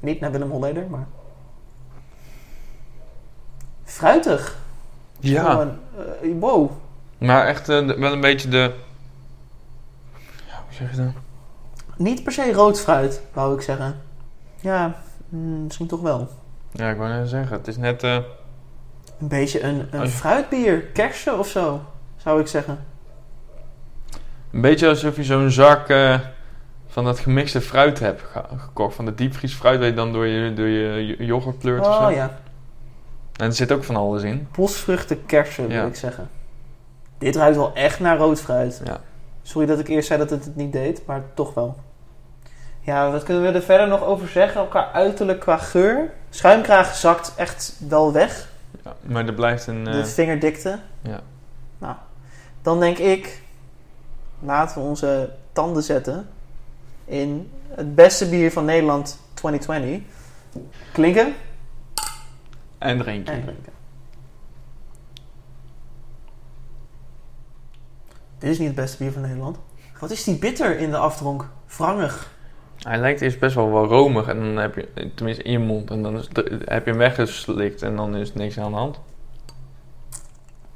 [0.00, 1.06] Niet naar Willem Holleder, maar...
[3.92, 4.56] Fruitig.
[5.20, 5.50] Ja.
[5.50, 5.78] Gewoon,
[6.22, 6.70] eh, wow.
[7.18, 8.72] Maar echt eh, wel een beetje de...
[10.46, 11.12] Ja, hoe zeg je dat?
[11.96, 14.00] Niet per se rood fruit, wou ik zeggen.
[14.60, 14.94] Ja,
[15.28, 16.28] mm, misschien toch wel.
[16.72, 17.56] Ja, ik wou net zeggen.
[17.56, 18.02] Het is net...
[18.02, 18.14] eh,
[19.18, 20.80] Een beetje een, een je- fruitbier.
[20.80, 21.80] Kersen of zo,
[22.16, 22.84] zou ik zeggen.
[24.52, 26.18] een beetje alsof je zo'n zak eh,
[26.86, 28.94] van dat gemixte fruit hebt ge- gekocht.
[28.94, 32.02] Van de diepvriesfruit weet je dan door je, door je yo- yoghurt pleurt of zo.
[32.06, 32.38] Oh ja.
[33.36, 34.48] En er zit ook van alles in.
[34.56, 35.84] Bosvruchten kersen, wil Ja.
[35.86, 36.28] ik zeggen.
[37.18, 38.80] Dit ruikt wel echt naar rood fruit.
[38.84, 39.00] Ja.
[39.42, 41.76] Sorry dat ik eerst zei dat het het niet deed, maar toch wel.
[42.80, 44.68] Ja, wat kunnen we er verder nog over zeggen?
[44.68, 46.12] Qua uiterlijk, qua geur.
[46.30, 48.48] Schuimkraag zakt echt wel weg.
[48.84, 49.86] Ja, maar er blijft een...
[49.86, 50.78] eh, De vingerdikte.
[51.02, 51.20] ja.
[51.78, 51.94] Nou,
[52.62, 53.40] dan denk ik...
[54.44, 56.28] Laten we onze tanden zetten
[57.04, 60.00] in het beste bier van Nederland 2020.
[60.92, 61.34] Klinken
[62.82, 63.32] En drinken.
[63.32, 63.72] en drinken.
[68.38, 69.58] Dit is niet het beste bier van Nederland.
[69.98, 71.48] Wat is die bitter in de afdronk?
[71.76, 72.30] Wrangig.
[72.78, 75.90] Hij lijkt eerst best wel wel romig en dan heb je, tenminste in je mond,
[75.90, 76.28] en dan is
[76.64, 79.00] heb je hem weggeslikt en dan is niks aan de hand.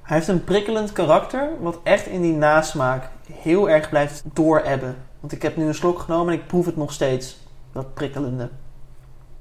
[0.02, 4.96] Hij heeft een prikkelend karakter, wat echt in die nasmaak heel erg blijft doorebben.
[5.20, 7.36] Want ik heb nu een slok genomen en ik proef het nog steeds.
[7.72, 8.48] Dat prikkelende.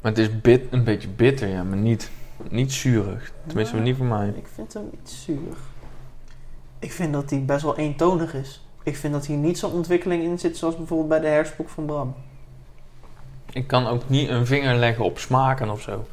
[0.02, 2.12] Maar het is bit, een beetje bitter, ja, maar niet,
[2.50, 3.32] niet zuurig.
[3.48, 4.34] Tenminste, niet voor mij.
[4.36, 5.60] Ik vind hem iets zuurig.
[6.80, 8.66] Ik vind dat hij best wel eentonig is.
[8.84, 11.86] Ik vind dat hier niet zo'n ontwikkeling in zit zoals bijvoorbeeld bij de herfstboek van
[11.86, 12.16] Bram.
[13.52, 16.06] Ik kan ook niet een vinger leggen op smaken of zo.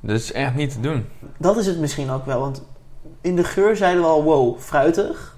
[0.00, 1.06] Dat is echt niet te doen.
[1.36, 2.62] Dat is het misschien ook wel, want
[3.20, 5.36] in de geur zeiden we al, wow, fruitig.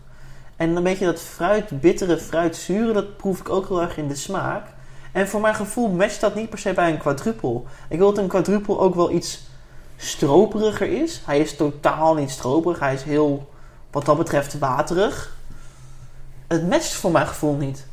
[0.56, 4.14] En een beetje dat fruit, bittere, fruitzure, dat proef ik ook heel erg in de
[4.14, 4.66] smaak.
[5.12, 7.66] En voor mijn gevoel matcht dat niet per se bij een quadruppel.
[7.88, 9.46] Ik wil dat een quadruppel ook wel iets
[10.02, 11.22] stroperiger is.
[11.24, 13.50] Hij is totaal niet stroperig, hij is heel,
[13.90, 15.36] wat dat betreft, waterig.
[16.46, 17.86] Het matcht voor mijn gevoel niet.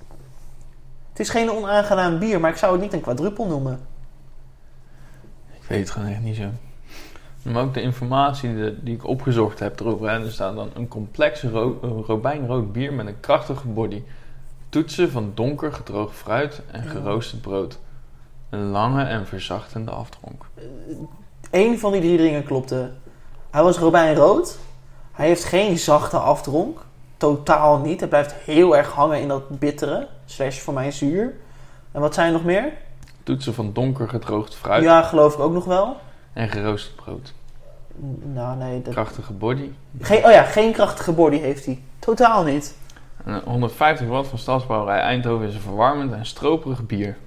[1.10, 3.80] Het is geen onaangenaam bier, maar ik zou het niet een quadruppel noemen.
[5.54, 6.50] Ik weet het gewoon echt niet zo.
[7.42, 10.10] Maar ook de informatie die, die ik opgezocht heb erover.
[10.10, 14.04] Hè, er staat dan een complex ro eh, robijnrood bier met een krachtige body.
[14.70, 17.80] Toetsen van donker gedroogd fruit en geroosterd brood.
[18.50, 20.46] Een lange en verzachtende afdronk.
[21.52, 22.90] Eén van die drie dingen klopte.
[23.50, 24.58] Hij was robijnrood.
[25.12, 26.80] Hij heeft geen zachte afdronk.
[27.18, 28.00] Totaal niet.
[28.00, 30.08] Hij blijft heel erg hangen in dat bittere.
[30.26, 31.34] Slash voor mij zuur.
[31.92, 32.72] En wat zijn er nog meer?
[33.24, 35.96] Toetsen van donker gedroogd fruit Ja, geloof ik ook nog wel.
[36.34, 37.34] en geroosterd brood.
[38.34, 38.82] Nou, nee.
[38.82, 38.94] Dat...
[38.94, 39.70] Krachtige body.
[40.02, 41.82] Geen, oh ja, geen krachtige body heeft hij.
[42.00, 42.76] Totaal niet.
[43.26, 47.18] En 150 watt van Stadsbrouwerij Eindhoven is een verwarmend en stroperig bier.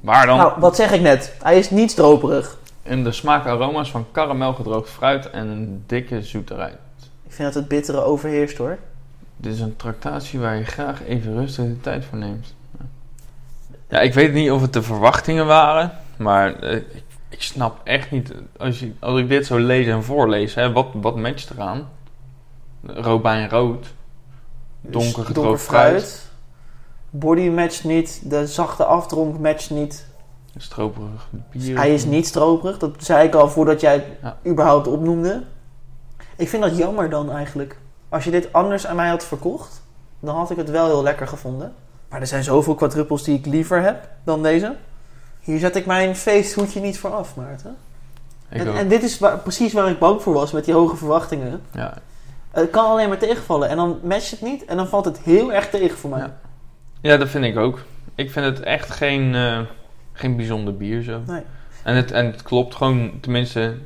[0.00, 0.36] Waar dan?
[0.36, 1.34] Nou, wat zeg ik net?
[1.42, 2.58] Hij is niet stroperig.
[2.88, 6.76] In de smaakaroma's van karamel gedroogd fruit en een dikke zoeterij.
[7.26, 8.78] Ik vind dat het bittere overheerst hoor.
[9.36, 12.54] Dit is een tractatie waar je graag even rustig de tijd voor neemt.
[13.88, 18.10] Ja, ik weet niet of het de verwachtingen waren, maar eh, ik, ik snap echt
[18.10, 18.32] niet.
[18.56, 21.88] Als, je, als ik dit zo lees en voorlees, hè, wat, wat matcht eraan?
[22.82, 23.86] Robijn rood.
[24.80, 26.30] Donker Dus gedroogd fruit.
[27.10, 28.20] Body matcht niet.
[28.24, 30.06] De zachte afdronk matcht niet.
[30.56, 31.76] Stroperig bier.
[31.76, 32.78] Hij is niet stroperig.
[32.78, 34.36] Dat zei ik al voordat jij het Ja.
[34.46, 35.42] überhaupt opnoemde.
[36.36, 37.78] Ik vind dat jammer dan eigenlijk.
[38.08, 39.82] Als je dit anders aan mij had verkocht,
[40.20, 41.72] dan had ik het wel heel lekker gevonden.
[42.08, 44.76] Maar er zijn zoveel quadruppels die ik liever heb dan deze.
[45.40, 47.76] Hier zet ik mijn feesthoedje niet voor af, Maarten.
[48.48, 51.60] En, dit is waar- precies waar ik bang voor was met die hoge verwachtingen.
[51.72, 51.94] Ja,
[52.50, 53.68] Het kan alleen maar tegenvallen.
[53.68, 56.18] En dan matcht het niet en dan valt het heel erg tegen voor mij.
[56.18, 56.36] Ja.
[57.00, 57.82] ja, dat vind ik ook.
[58.14, 59.60] Ik vind het echt geen, eh,
[60.18, 61.20] geen bijzonder bier zo.
[61.26, 61.42] Nee.
[61.82, 63.76] En, het, en het klopt gewoon, tenminste,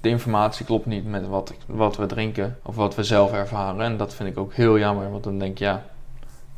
[0.00, 3.80] de informatie klopt niet met wat, ik- wat we drinken of wat we zelf ervaren.
[3.80, 5.82] En dat vind ik ook heel jammer, want dan denk ik, ja,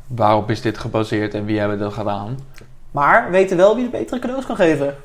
[0.07, 2.39] waarop is dit gebaseerd en wie hebben dat gedaan?
[2.91, 4.95] Maar we weten wel wie de betere cadeaus kan geven.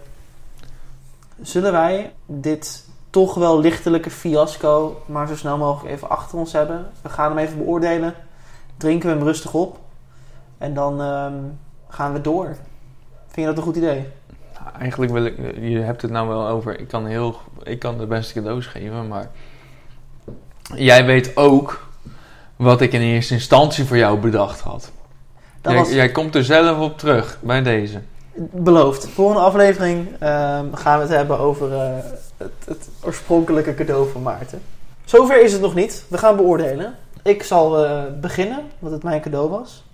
[1.43, 6.87] Zullen wij dit toch wel lichtelijke fiasco maar zo snel mogelijk even achter ons hebben?
[7.03, 8.15] We gaan hem even beoordelen.
[8.77, 9.79] Drinken we hem rustig op.
[10.59, 11.35] En dan ehm,
[11.89, 12.57] gaan we door.
[13.31, 14.05] Vind je dat een goed idee?
[14.55, 17.99] Nou, eigenlijk wil ik, je hebt het nou wel over, ik kan, heel, ik kan
[17.99, 19.31] de beste cadeaus geven, maar
[20.75, 21.87] jij weet ook
[22.57, 24.91] wat ik in eerste instantie voor jou bedacht had.
[25.61, 28.01] Dat Jij, was jij komt er zelf op terug bij deze.
[28.53, 29.09] beloofd.
[29.09, 31.91] Volgende aflevering ehm, gaan we het hebben over eh,
[32.37, 34.61] het, het oorspronkelijke cadeau van Maarten.
[35.05, 36.05] Zover is het nog niet.
[36.09, 36.95] We gaan beoordelen.
[37.23, 39.85] Ik zal eh, beginnen, wat het mijn cadeau was.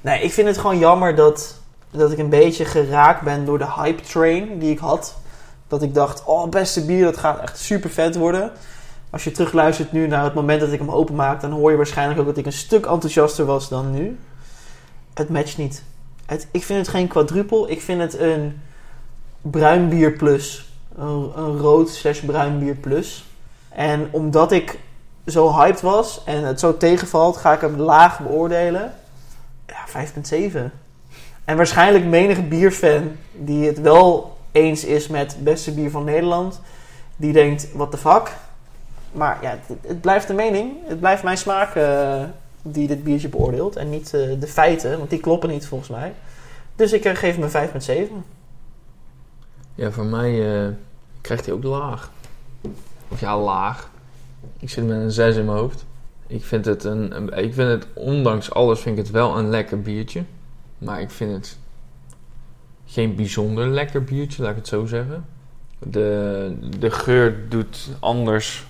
[0.00, 1.60] Nee, ik vind het gewoon jammer dat,
[1.98, 5.14] dat ik een beetje geraakt ben door de hype train die ik had.
[5.68, 8.52] Dat ik dacht, oh, beste bier, dat gaat echt super vet worden.
[9.10, 12.20] Als je terugluistert nu naar het moment dat ik hem openmaak, dan hoor je waarschijnlijk
[12.20, 14.18] ook dat ik een stuk enthousiaster was dan nu.
[15.14, 15.82] Het matcht niet.
[16.26, 17.70] Het, ik vind het geen quadruppel.
[17.70, 18.60] Ik vind het een
[19.42, 20.72] bruin bier plus.
[20.96, 23.24] Een, een rood slash bruin bier plus.
[23.68, 24.78] En omdat ik
[25.26, 28.94] zo hyped was en het zo tegenvalt, ga ik hem laag beoordelen.
[29.66, 30.81] Ja, 5,7.
[31.44, 36.60] En waarschijnlijk menige bierfan die het wel eens is met beste bier van Nederland,
[37.16, 38.32] die denkt, what the fuck.
[39.12, 40.72] Maar ja, het, blijft de mening.
[40.84, 42.22] Het blijft mijn smaak eh,
[42.62, 43.76] die dit biertje beoordeelt.
[43.76, 46.12] En niet eh, de feiten, want die kloppen niet volgens mij.
[46.76, 48.12] Dus ik eh, geef hem een 5,7.
[49.74, 50.74] Ja, voor mij
[51.20, 52.10] krijgt hij ook laag.
[53.08, 53.90] Of ja, laag.
[54.58, 55.84] Ik zit met een 6 in mijn hoofd.
[56.26, 59.80] Ik vind het een- ik vind het ondanks alles vind ik het wel een lekker
[59.82, 60.22] biertje.
[60.84, 61.58] Maar ik vind het
[62.86, 65.24] geen bijzonder lekker biertje, laat ik het zo zeggen.
[65.78, 68.66] De, de geur doet anders.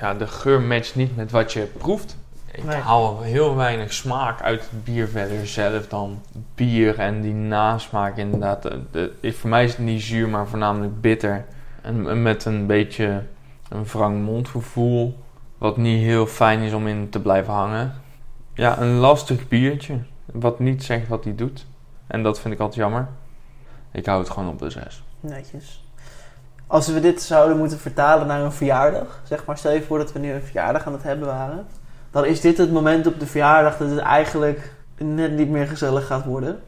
[0.00, 2.16] Ja, de geur matcht niet met wat je proeft.
[2.52, 2.76] Ik Nee.
[2.76, 6.20] haal heel weinig smaak uit het bier verder zelf dan
[6.54, 8.62] bier en die nasmaak inderdaad.
[8.62, 11.44] De, de- ik- voor mij is het niet zuur, maar voornamelijk bitter.
[11.82, 13.22] En, en met een beetje
[13.68, 15.18] een wrang mondgevoel,
[15.58, 17.92] wat niet heel fijn is om in te blijven hangen.
[18.54, 19.98] Ja, een lastig biertje,
[20.32, 21.66] wat niet zegt wat hij doet.
[22.06, 23.08] En dat vind ik altijd jammer.
[23.92, 25.02] Ik hou het gewoon op de 6.
[25.20, 25.84] Netjes.
[26.66, 30.12] Als we dit zouden moeten vertalen naar een verjaardag, zeg maar, stel je voor dat
[30.12, 31.66] we nu een verjaardag aan het hebben waren,
[32.10, 36.06] dan is dit het moment op de verjaardag dat het eigenlijk net niet meer gezellig
[36.06, 36.60] gaat worden.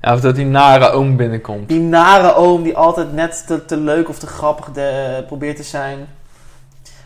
[0.00, 1.68] Ja, of dat die nare oom binnenkomt.
[1.68, 5.62] Die nare oom die altijd net te, te leuk of te grappig de, probeert te
[5.62, 6.06] zijn.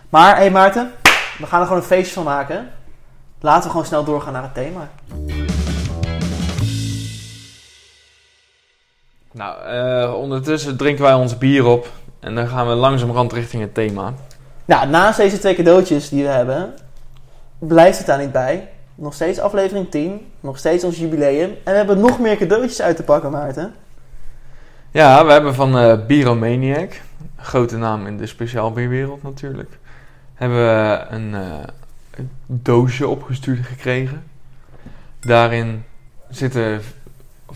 [0.08, 0.90] Maar, hé hey Maarten,
[1.38, 2.68] we gaan er gewoon een feestje van maken.
[3.40, 4.88] Laten we gewoon snel doorgaan naar het thema.
[9.36, 11.88] Nou, eh, ondertussen drinken wij ons bier op.
[12.20, 14.14] En dan gaan we langzamerhand richting het thema.
[14.64, 16.74] Nou, naast deze twee cadeautjes die we hebben,
[17.58, 18.68] blijft het daar niet bij.
[18.94, 21.50] Nog steeds aflevering 10, nog steeds ons jubileum.
[21.50, 23.74] En we hebben nog meer cadeautjes uit te pakken, Maarten.
[24.90, 29.78] Ja, we hebben van Bieromaniac, een grote naam in de speciaalbierwereld natuurlijk,
[30.34, 31.42] hebben we een, eh,
[32.16, 34.24] een doosje opgestuurd gekregen.
[35.20, 35.84] Daarin
[36.28, 36.80] zitten,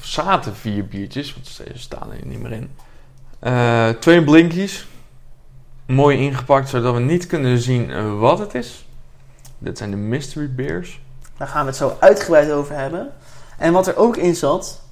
[0.00, 2.70] zaten vier biertjes, want ze staan er niet meer in.
[3.38, 4.86] Eh, twee blinkies,
[5.86, 8.84] mooi ingepakt zodat we niet kunnen zien eh, wat het is.
[9.58, 11.00] Dit zijn de mystery beers.
[11.36, 13.12] Daar gaan we het zo uitgebreid over hebben.
[13.58, 14.82] En wat er ook in zat,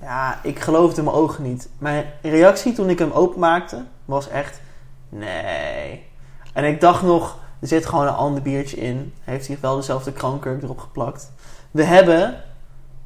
[0.00, 1.68] ja, ik geloofde mijn ogen niet.
[1.78, 4.60] Mijn reactie toen ik hem openmaakte was echt,
[5.08, 6.06] nee.
[6.52, 9.14] En ik dacht nog, er zit gewoon een ander biertje in.
[9.24, 11.32] Heeft hij wel dezelfde krankkurk erop geplakt.
[11.70, 12.42] We hebben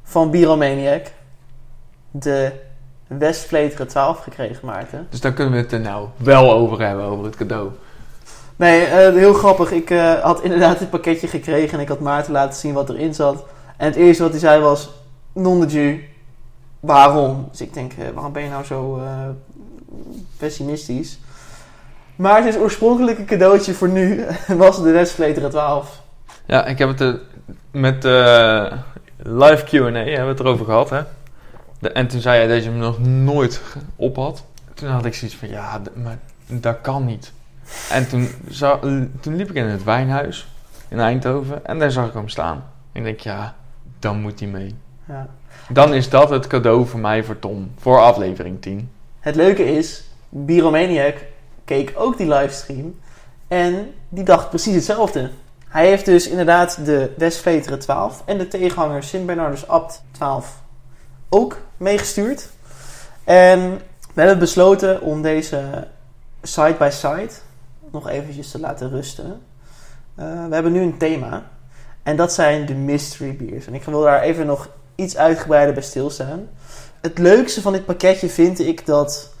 [0.03, 1.11] van Bieromaniac
[2.13, 2.51] de
[3.07, 5.07] Westvleteren 12 gekregen, Maarten.
[5.09, 7.71] Dus daar kunnen we het er nou wel over hebben, over het cadeau.
[8.55, 9.71] Nee, eh, heel grappig.
[9.71, 13.13] Ik eh, had inderdaad dit pakketje gekregen en ik had Maarten laten zien wat erin
[13.13, 13.45] zat.
[13.77, 14.89] En het eerste wat hij zei was,
[15.33, 15.99] non de jus,
[16.79, 17.47] waarom?
[17.51, 19.01] Dus ik denk, eh, waarom ben je nou zo
[20.37, 21.19] pessimistisch?
[22.15, 26.01] Maar het is oorspronkelijk een cadeautje voor nu, was de Westvleteren 12.
[26.45, 27.19] Ja, ik heb het er
[27.71, 28.03] met
[29.17, 31.01] live Q&A hebben we het erover gehad, hè.
[31.83, 33.61] De, en toen zei hij dat je hem nog nooit
[33.95, 34.43] op had.
[34.73, 36.17] Toen had ik zoiets van, ja, maar
[36.47, 37.31] dat kan niet.
[37.89, 38.29] En toen,
[39.19, 40.47] toen liep ik in het wijnhuis
[40.87, 42.63] in Eindhoven en daar zag ik hem staan.
[42.91, 43.55] Ik denk, ja,
[43.99, 44.75] dan moet hij mee.
[45.07, 45.27] Ja.
[45.69, 48.89] Dan is dat het cadeau voor mij voor Tom, voor aflevering 10.
[49.19, 51.15] Het leuke is, Bieromaniac
[51.65, 52.99] keek ook die livestream
[53.47, 55.29] en die dacht precies hetzelfde.
[55.67, 60.61] Hij heeft dus inderdaad de Westvleteren 12 en de tegenhanger Sint Bernardus Abt 12
[61.33, 62.49] ook meegestuurd.
[63.23, 63.81] En
[64.13, 65.87] we hebben besloten om deze
[66.41, 67.31] side by side
[67.91, 69.41] nog eventjes te laten rusten.
[70.15, 71.43] Eh, we hebben nu een thema
[72.03, 73.67] en dat zijn de mystery beers.
[73.67, 76.47] En ik wil daar even nog iets uitgebreider bij stilstaan.
[77.01, 79.31] Het leukste van dit pakketje vind ik dat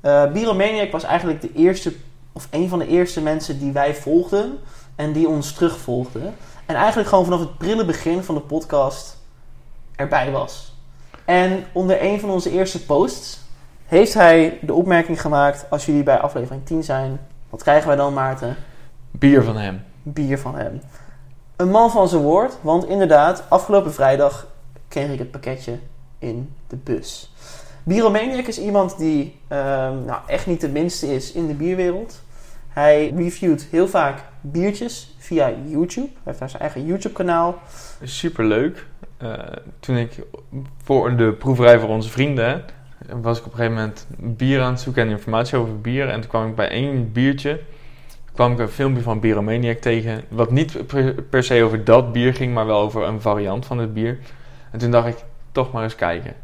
[0.00, 1.92] eh Bieromaniac was eigenlijk de eerste,
[2.32, 4.58] of een van de eerste mensen die wij volgden
[4.96, 6.34] en die ons terugvolgden.
[6.66, 9.16] En eigenlijk gewoon vanaf het prille begin van de podcast
[9.96, 10.69] erbij was.
[11.30, 13.40] En onder een van onze eerste posts
[13.86, 18.12] heeft hij de opmerking gemaakt: als jullie bij aflevering 10 zijn, wat krijgen wij dan,
[18.12, 18.56] Maarten?
[19.10, 19.82] Bier van hem.
[20.02, 20.80] bier van hem.
[21.56, 24.46] Een man van zijn woord, want inderdaad, afgelopen vrijdag
[24.88, 25.78] kreeg ik het pakketje
[26.18, 27.34] in de bus.
[27.82, 32.20] Bieromaniac is iemand die ehm, nou, echt niet de minste is in de bierwereld.
[32.68, 36.06] Hij reviewt heel vaak biertjes via YouTube.
[36.06, 37.58] Hij heeft daar zijn eigen YouTube kanaal.
[39.20, 39.38] Leuk.
[39.80, 40.22] toen ik
[40.82, 42.64] voor de proeverij voor onze vrienden
[43.20, 46.08] was ik op een gegeven moment bier aan het zoeken en informatie over bier.
[46.08, 47.60] En toen kwam ik bij één biertje,
[48.32, 50.24] kwam ik een filmpje van Bieromaniac tegen.
[50.28, 50.88] Wat niet
[51.30, 54.18] per, se over dat bier ging, maar wel over een variant van het bier.
[54.70, 56.34] En toen dacht ik, toch maar eens kijken.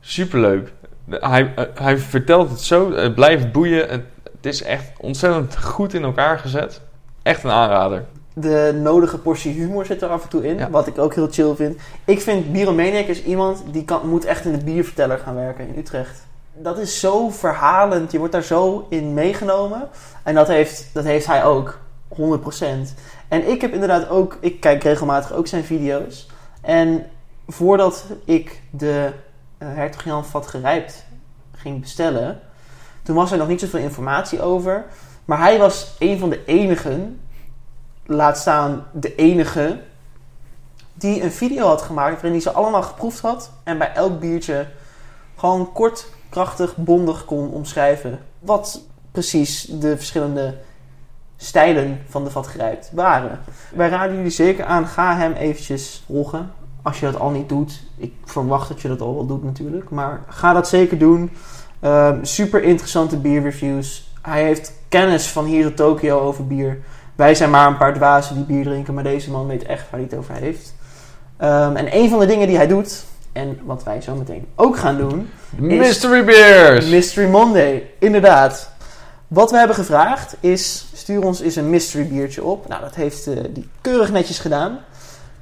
[0.00, 0.72] Superleuk.
[1.08, 3.88] Hij, eh, hij vertelt het zo, het blijft boeien.
[3.88, 6.82] Het is echt ontzettend goed in elkaar gezet.
[7.22, 8.04] Echt een aanrader.
[8.34, 10.70] De nodige portie humor zit er af en toe in, Ja.
[10.70, 11.80] wat ik ook heel chill vind.
[12.04, 15.78] Ik vind Bieromaniac is iemand die kan, moet echt in de bierverteller gaan werken in
[15.78, 16.26] Utrecht.
[16.52, 19.88] Dat is zo verhalend, je wordt daar zo in meegenomen.
[20.22, 22.94] En dat heeft, dat heeft hij ook, 100%.
[23.28, 26.28] En ik heb inderdaad ook, ik kijk regelmatig ook zijn video's.
[26.60, 27.06] En
[27.46, 29.10] voordat ik de
[29.58, 31.04] uh, Hertog Jan Vat gerijpt
[31.56, 32.40] ging bestellen,
[33.02, 34.84] toen was er nog niet zoveel informatie over.
[35.24, 37.20] Maar hij was een van de enigen
[38.10, 39.80] laat staan de enige
[40.94, 44.66] die een video had gemaakt waarin hij ze allemaal geproefd had en bij elk biertje
[45.36, 50.54] gewoon kort, krachtig, bondig kon omschrijven wat precies de verschillende
[51.36, 53.40] stijlen van de vatgrijpt waren.
[53.74, 56.50] Wij raden jullie zeker aan, ga hem eventjes volgen.
[56.82, 57.82] Als je dat al niet doet.
[57.96, 59.90] Ik verwacht dat je dat al wel doet natuurlijk.
[59.90, 61.30] Maar ga dat zeker doen.
[61.80, 64.12] Ehm, super interessante bierreviews.
[64.22, 66.78] Hij heeft kennis van hier tot Tokio over bier.
[67.20, 68.94] Wij zijn maar een paar dwazen die bier drinken.
[68.94, 70.74] Maar deze man weet echt waar hij het over heeft.
[71.36, 73.04] Ehm, en een van de dingen die hij doet...
[73.32, 75.30] En wat wij zo meteen ook gaan doen...
[75.56, 76.86] Mystery Beers!
[76.86, 78.70] Mystery Monday, inderdaad.
[79.28, 82.68] Wat we hebben gevraagd is, stuur ons eens een mystery biertje op.
[82.68, 84.78] Nou, dat heeft uh, die keurig netjes gedaan.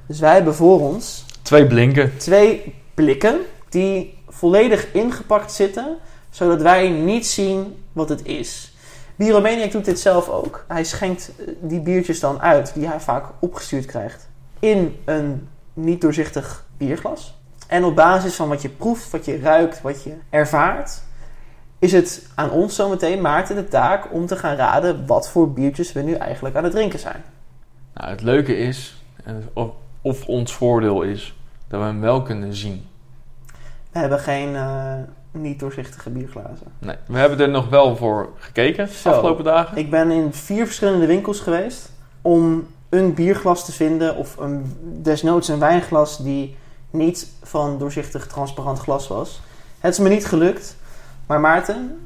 [0.05, 2.17] Dus wij hebben voor ons Twee blinken.
[2.17, 3.35] twee blikken
[3.69, 5.97] die volledig ingepakt zitten,
[6.29, 8.73] zodat wij niet zien wat het is.
[9.19, 10.65] Bieromaniac doet dit zelf ook.
[10.67, 14.29] Hij schenkt eh, die biertjes dan uit, die hij vaak opgestuurd krijgt,
[14.59, 17.37] in een niet doorzichtig bierglas.
[17.67, 21.01] En op basis van wat je proeft, wat je ruikt, wat je ervaart,
[21.79, 25.91] is het aan ons zometeen, Maarten, de taak om te gaan raden wat voor biertjes
[25.91, 27.23] we nu eigenlijk aan het drinken zijn.
[27.93, 29.03] Nou, het leuke is,
[29.53, 31.35] of, of ons voordeel is,
[31.67, 32.85] dat we hem wel kunnen zien.
[33.91, 34.93] We hebben geen eh,
[35.31, 36.67] niet doorzichtige bierglazen.
[36.79, 39.77] Nee, we hebben er nog wel voor gekeken de afgelopen dagen.
[39.77, 45.47] Ik ben in vier verschillende winkels geweest om een bierglas te vinden of een, desnoods
[45.47, 46.55] een wijnglas die
[46.89, 49.41] niet van doorzichtig transparant glas was.
[49.79, 50.75] Het is me niet gelukt,
[51.25, 51.99] maar Maarten,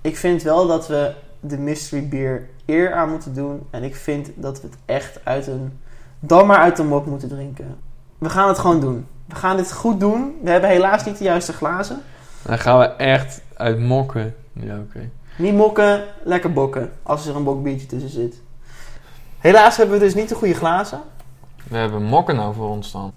[0.00, 4.30] ik vind wel dat we de mystery beer eer aan moeten doen en ik vind
[4.34, 5.78] dat we het echt uit een
[6.20, 7.76] dan maar uit de mok moeten drinken.
[8.18, 9.06] We gaan het gewoon doen.
[9.26, 10.38] We gaan dit goed doen.
[10.42, 12.02] We hebben helaas niet de juiste glazen.
[12.42, 14.34] Dan gaan we echt uit mokken.
[14.52, 15.08] Ja, oké.
[15.36, 16.92] Niet mokken, lekker bokken.
[17.02, 18.40] Als er een bokbiertje tussen zit.
[19.38, 21.00] Helaas hebben we dus niet de goede glazen.
[21.68, 23.12] We hebben mokken nou voor ons staan.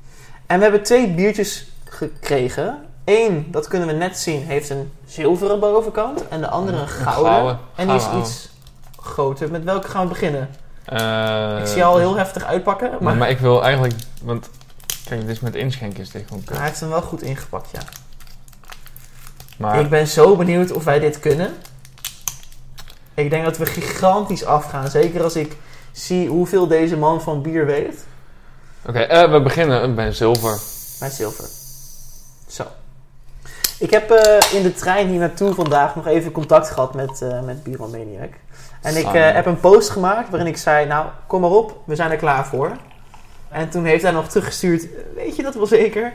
[0.45, 2.77] En we hebben twee biertjes gekregen.
[3.05, 6.27] Eén, dat kunnen we net zien, heeft een zilveren bovenkant.
[6.27, 7.31] En de andere een Een gouden.
[7.33, 7.59] gouden.
[7.75, 8.21] En die is Gouden.
[8.23, 8.49] iets
[8.97, 9.51] groter.
[9.51, 10.49] Met welke gaan we beginnen?
[10.85, 12.89] Eh, ik zie je al heel heftig uitpakken.
[12.91, 13.93] Maar, Maar, maar ik wil eigenlijk...
[14.23, 14.49] Want
[15.05, 16.57] kijk, dit is met inschenken is dit gewoon kut.
[16.57, 17.79] hij heeft hem wel goed ingepakt, ja.
[19.57, 21.53] Maar Ik ben zo benieuwd of wij dit kunnen.
[23.13, 24.87] Ik denk dat we gigantisch afgaan.
[24.87, 25.57] Zeker als ik
[25.91, 28.05] zie hoeveel deze man van bier weet.
[28.85, 30.59] Oké, eh, we beginnen bij zilver.
[30.99, 31.45] Mijn zilver.
[32.47, 32.63] Zo.
[33.79, 37.41] Ik heb eh, in de trein hier naartoe vandaag nog even contact gehad met, eh
[37.41, 38.33] met Bieromaniac.
[38.81, 42.11] En ik heb een post gemaakt waarin ik zei, nou, kom maar op, we zijn
[42.11, 42.71] er klaar voor.
[43.49, 46.13] En toen heeft hij nog teruggestuurd, weet je dat wel zeker?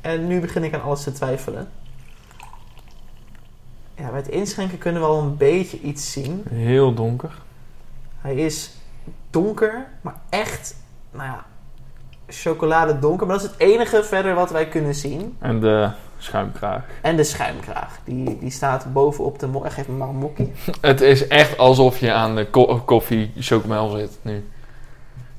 [0.00, 1.68] En nu begin ik aan alles te twijfelen.
[3.98, 6.44] Ja, bij het inschenken kunnen we al een beetje iets zien.
[6.50, 7.30] Heel donker.
[8.20, 8.70] Hij is
[9.30, 10.76] donker, maar echt,
[11.10, 11.44] nou ja,
[12.28, 13.26] chocolade donker.
[13.26, 15.36] Maar dat is het enige verder wat wij kunnen zien.
[15.38, 16.84] En de schuimkraag.
[17.02, 19.72] En de schuimkraag, die, die staat bovenop de mok.
[19.72, 20.52] Geef me maar een mokkie.
[20.80, 24.48] Het is echt alsof je aan de ko- koffie chocomel zit nu.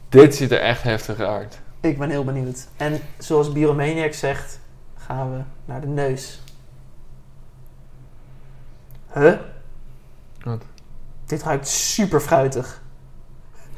[0.10, 1.60] Dit ziet er echt heftig uit.
[1.82, 2.68] Ik ben heel benieuwd.
[2.78, 4.60] En zoals Bieromaniac zegt,
[4.98, 6.42] gaan we naar de neus.
[9.14, 9.34] Huh?
[10.44, 10.62] Wat?
[11.26, 12.82] Dit ruikt super fruitig.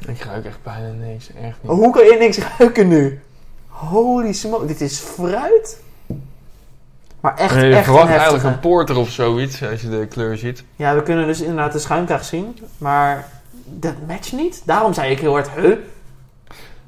[0.06, 1.28] Ik ruik echt bijna niks.
[1.32, 1.72] Echt niet.
[1.72, 3.20] Hoe kan je niks ruiken nu?
[3.68, 5.80] Holy smoke, dit is fruit?
[7.20, 10.06] Maar echt, Nee, je echt verwacht een eigenlijk een porter of zoiets als je de
[10.06, 10.64] kleur ziet.
[10.76, 12.58] Ja, we kunnen dus inderdaad de schuimkraag zien.
[12.78, 13.28] Maar
[13.64, 14.62] dat matcht niet.
[14.64, 15.76] Daarom zei ik heel hard, huh?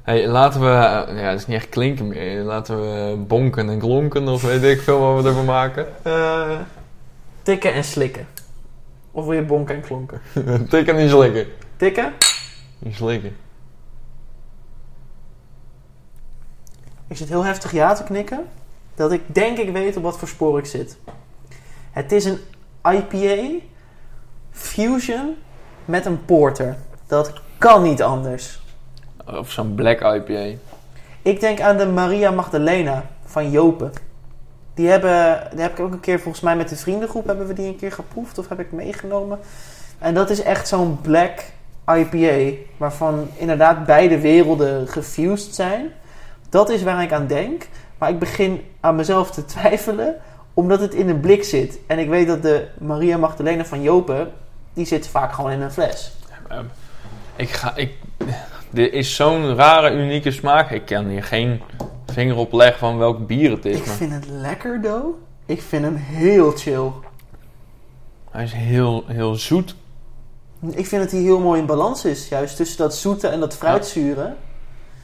[0.01, 2.43] Hey, laten we, eh, ja, dat is niet echt klinken meer.
[2.43, 5.87] Laten we bonken en klonken of weet ik veel wat we ervan maken.
[6.03, 6.59] Eh,
[7.41, 8.27] tikken en slikken.
[9.15, 10.21] Of wil je bonken en klonken?
[10.69, 11.45] Tikken niet slikken.
[11.77, 12.13] Tikken?
[12.79, 13.35] Niet slikken.
[17.07, 18.45] Ik zit heel heftig ja te knikken.
[18.95, 20.97] Dat ik denk ik weet op wat voor spoor ik zit.
[21.91, 22.39] Het is een
[22.83, 23.65] IPA
[24.51, 25.35] fusion
[25.85, 26.77] met een porter.
[27.07, 28.61] Dat kan niet anders.
[29.25, 30.57] Of zo'n black IPA.
[31.21, 33.91] Ik denk aan de Maria Magdalena van Jopen.
[34.75, 37.53] Die, hebben, die heb ik ook een keer volgens mij met de vriendengroep hebben we
[37.53, 39.39] die een keer geproefd of heb ik meegenomen.
[39.99, 41.43] En dat is echt zo'n black
[41.87, 45.91] IPA waarvan inderdaad beide werelden gefused zijn.
[46.49, 47.67] Dat is waar ik aan denk.
[47.97, 50.15] Maar ik begin aan mezelf te twijfelen
[50.53, 51.79] omdat het in een blik zit.
[51.87, 54.31] En ik weet dat de Maria Magdalena van Jopen,
[54.73, 56.11] die zit vaak gewoon in een fles.
[57.35, 57.93] Ik ga, ik,
[58.69, 60.71] dit is zo'n rare, unieke smaak.
[60.71, 61.61] Ik kan hier geen
[62.15, 63.77] vinger op leggen van welk bier het is.
[63.77, 65.15] Ik Maar vind het lekker, though.
[65.45, 66.89] Ik vind hem heel chill.
[68.31, 69.75] hij is heel, heel zoet.
[70.71, 72.27] Ik vind dat hij heel mooi in balans is.
[72.27, 74.33] Juist tussen dat zoete en dat fruitzure.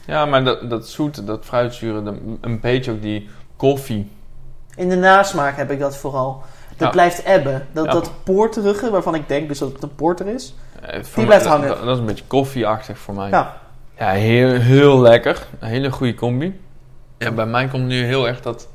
[0.06, 4.10] Ja, maar dat, dat zoete, dat fruitzure, dat- een beetje ook die koffie.
[4.76, 6.42] In de nasmaak heb ik dat vooral.
[6.70, 6.90] Dat Ja.
[6.90, 7.68] blijft ebben.
[7.72, 7.92] Dat, Ja.
[7.92, 10.56] dat poorterige, waarvan ik denk dus dat het een porter is.
[10.82, 11.68] Eh, Die blijft dat- hangen.
[11.68, 13.30] Dat, dat is een beetje koffieachtig voor mij.
[13.30, 13.58] Ja.
[13.98, 15.48] Ja, heel, heel lekker.
[15.60, 16.60] Een hele goede combi.
[17.22, 18.68] Ja, bij mij komt nu heel erg dat,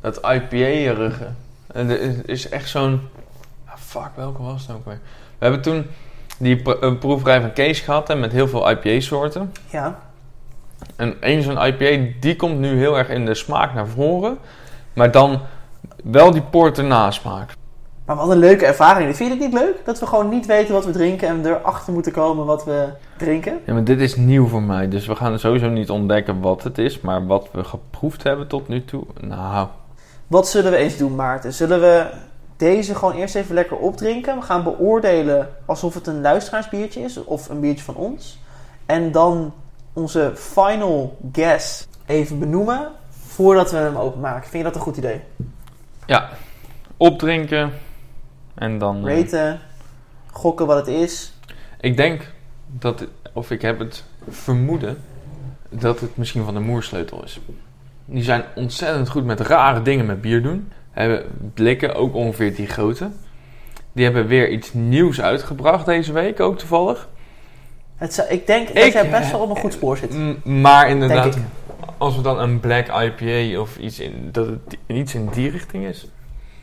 [0.00, 1.26] dat IPA-erige.
[1.72, 3.00] En er is- echt zo'n...
[3.66, 5.00] Ah, fuck, welke was het ook weer?
[5.38, 5.86] We hebben toen
[6.38, 9.52] die een proeverij van Kees gehad hè, met heel veel IPA-soorten.
[9.70, 9.98] Ja.
[10.96, 14.38] En één zo'n IPA, die komt nu heel erg in de smaak naar voren.
[14.92, 15.40] Maar dan
[16.04, 17.52] wel die porter nasmaak.
[18.14, 19.16] Maar wat een leuke ervaring.
[19.16, 19.84] Vind je het niet leuk?
[19.84, 23.60] Dat we gewoon niet weten wat we drinken en erachter moeten komen wat we drinken?
[23.66, 24.88] Ja, maar dit is nieuw voor mij.
[24.88, 27.00] Dus we gaan sowieso niet ontdekken wat het is.
[27.00, 29.04] Maar wat we geproefd hebben tot nu toe.
[29.20, 29.68] Nou,
[30.26, 31.52] Wat zullen we eens doen, Maarten?
[31.52, 32.06] Zullen we
[32.56, 34.36] deze gewoon eerst even lekker opdrinken?
[34.36, 38.38] We gaan beoordelen alsof het een luisteraarsbiertje is of een biertje van ons.
[38.86, 39.52] En dan
[39.92, 42.88] onze final guess even benoemen
[43.26, 44.50] voordat we hem openmaken.
[44.50, 45.20] Vind je dat een goed idee?
[46.96, 47.72] opdrinken.
[48.54, 49.08] En dan...
[49.08, 49.60] eh, Raten,
[50.30, 51.32] gokken wat het is.
[51.80, 52.30] ik denk
[52.66, 53.06] dat...
[53.32, 54.98] of ik heb het vermoeden...
[55.74, 57.40] Dat het misschien van de moersleutel is.
[58.04, 60.72] Die zijn ontzettend goed met rare dingen met bier doen.
[60.90, 61.24] Hebben
[61.54, 63.10] blikken, ook ongeveer die grote.
[63.92, 67.08] Die hebben weer iets nieuws uitgebracht deze week, ook toevallig.
[67.96, 70.14] Het zou- ik denk dat Ik- jij best wel op een goed spoor zit.
[70.14, 71.38] M- maar inderdaad,
[71.98, 75.84] als we dan een black IPA of iets in, dat het iets in die richting
[75.86, 76.06] is.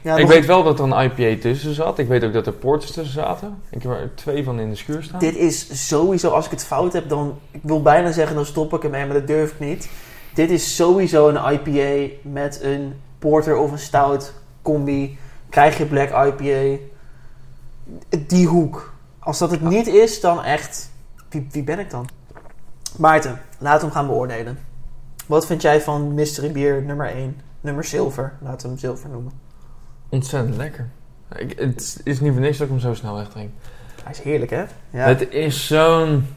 [0.01, 1.99] Ja, ik weet wel dat er een IPA tussen zat.
[1.99, 3.61] Ik weet ook dat er porters tussen zaten.
[3.69, 5.19] Ik heb er twee van in de schuur staan.
[5.19, 7.39] Dit is sowieso, als ik het fout heb, dan...
[7.51, 9.89] Ik wil bijna zeggen, dan stop ik ermee, maar dat durf ik niet.
[10.33, 15.17] Dit is sowieso een IPA met een porter of een stout combi.
[15.49, 16.83] Krijg je black IPA.
[18.27, 18.93] Die hoek.
[19.19, 20.91] Als dat het niet is, dan echt...
[21.29, 22.09] Wie, wie ben ik dan?
[22.97, 24.59] Maarten, laten we hem gaan beoordelen.
[25.25, 27.41] Wat vind jij van Mystery Beer nummer 1?
[27.61, 28.33] Nummer zilver.
[28.41, 29.48] Laten we hem zilver noemen.
[30.09, 30.87] Ontzettend lekker.
[31.35, 33.49] Ik, het is niet voor niks dat ik hem zo snel wegdrink.
[34.03, 34.63] Hij is heerlijk, hè?
[34.89, 35.05] Ja.
[35.05, 36.27] Het is zo'n...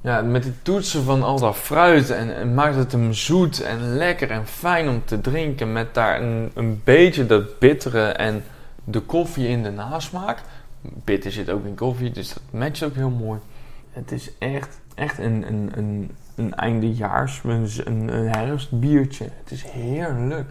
[0.00, 3.96] Ja, met die toetsen van al dat fruit en, en maakt het hem zoet en
[3.96, 5.72] lekker en fijn om te drinken.
[5.72, 8.42] Met daar een, een beetje dat bittere en
[8.84, 10.38] de koffie in de nasmaak.
[10.80, 13.40] Bitter zit ook in koffie, dus dat matcht ook heel mooi.
[13.90, 19.24] Het is echt, echt een, een, een, een eindejaars, een, een, een herfstbiertje.
[19.42, 20.48] Het is heerlijk.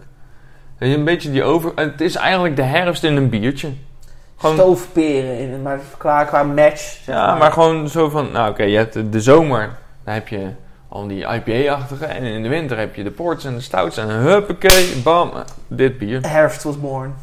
[0.78, 1.72] Een beetje die over...
[1.74, 3.72] Het is eigenlijk de herfst in een biertje.
[4.36, 6.80] Gewoon- Stoofperen, in, maar qua, qua match.
[6.80, 9.70] zeg Ja, maar gewoon zo van, nou oké, je hebt de, de zomer,
[10.04, 10.48] dan heb je
[10.88, 12.04] al die IPA-achtige.
[12.04, 13.96] En in de winter heb je de ports en de stouts.
[13.96, 15.32] En huppakee, bam,
[15.66, 16.20] dit bier.
[16.28, 17.14] Herfst was born.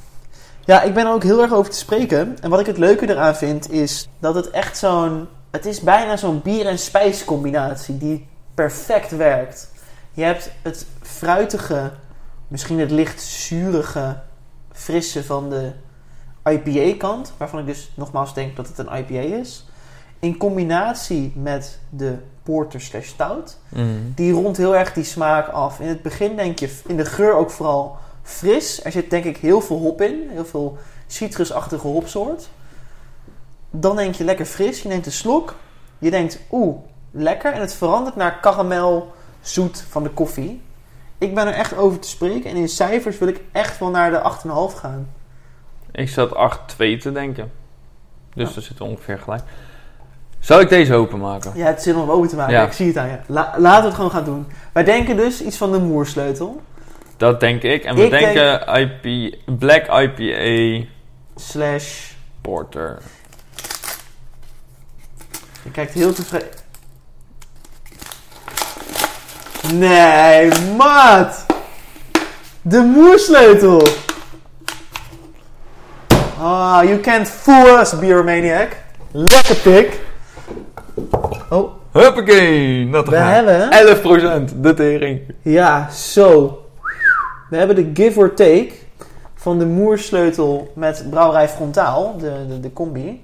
[0.66, 2.38] Ja, ik ben er ook heel erg over te spreken.
[2.42, 5.28] En wat ik het leuke eraan vind, is dat het echt zo'n...
[5.52, 9.72] Het is bijna zo'n bier- en spijscombinatie die perfect werkt.
[10.14, 11.92] Je hebt het fruitige,
[12.48, 14.20] misschien het licht zurige,
[14.72, 15.72] frisse van de
[16.44, 17.34] IPA-kant.
[17.38, 19.66] Waarvan ik dus nogmaals denk dat het een IPA is.
[20.20, 23.58] In combinatie met de porter slash stout.
[23.70, 24.12] Mm.
[24.16, 25.80] Die rondt heel erg die smaak af.
[25.80, 28.84] In het begin denk je, in de geur ook vooral fris.
[28.84, 30.28] Er zit denk ik heel veel hop in.
[30.30, 30.78] Heel veel
[31.08, 32.50] citrusachtige hopsoort.
[33.70, 34.82] Dan denk je lekker fris.
[34.82, 35.56] Je neemt een slok.
[35.98, 36.78] Je denkt, oeh,
[37.12, 37.54] lekker.
[37.54, 40.62] En het verandert naar karamel zoet van de koffie.
[41.18, 42.50] Ik ben er echt over te spreken.
[42.50, 45.10] En in cijfers wil ik echt wel naar de 8,5 gaan.
[45.92, 47.52] Ik zat 8-2 te denken.
[48.34, 48.56] Dus Ja.
[48.56, 49.44] dat zit ongeveer gelijk.
[50.40, 51.52] Zou ik deze openmaken?
[51.56, 52.54] Ja, het zin om open te maken.
[52.54, 52.66] Ja.
[52.66, 53.18] Ik zie het aan je.
[53.28, 54.48] La- laten we het gewoon gaan doen.
[54.74, 56.62] Wij denken dus iets van de moersleutel.
[57.18, 57.84] Dat denk ik.
[57.84, 60.86] En we Ik denken IP, Black IPA
[61.36, 62.12] Slash...
[62.42, 62.98] Porter.
[65.64, 66.48] Je kijkt heel tevreden.
[69.74, 71.46] Nee, maat!
[72.62, 73.88] De moersleutel!
[76.40, 78.78] Ah, you can't fool us, Beeromaniac.
[79.12, 80.00] Lekker pik.
[81.50, 82.86] Oh, Huppakee!
[82.86, 83.70] Natte we hebben...
[84.52, 85.22] 11% de tering.
[85.42, 86.60] Ja, zo.
[87.50, 88.72] We hebben de give or take
[89.36, 93.22] van de moersleutel met brouwerij Frontaal, de, de, de combi.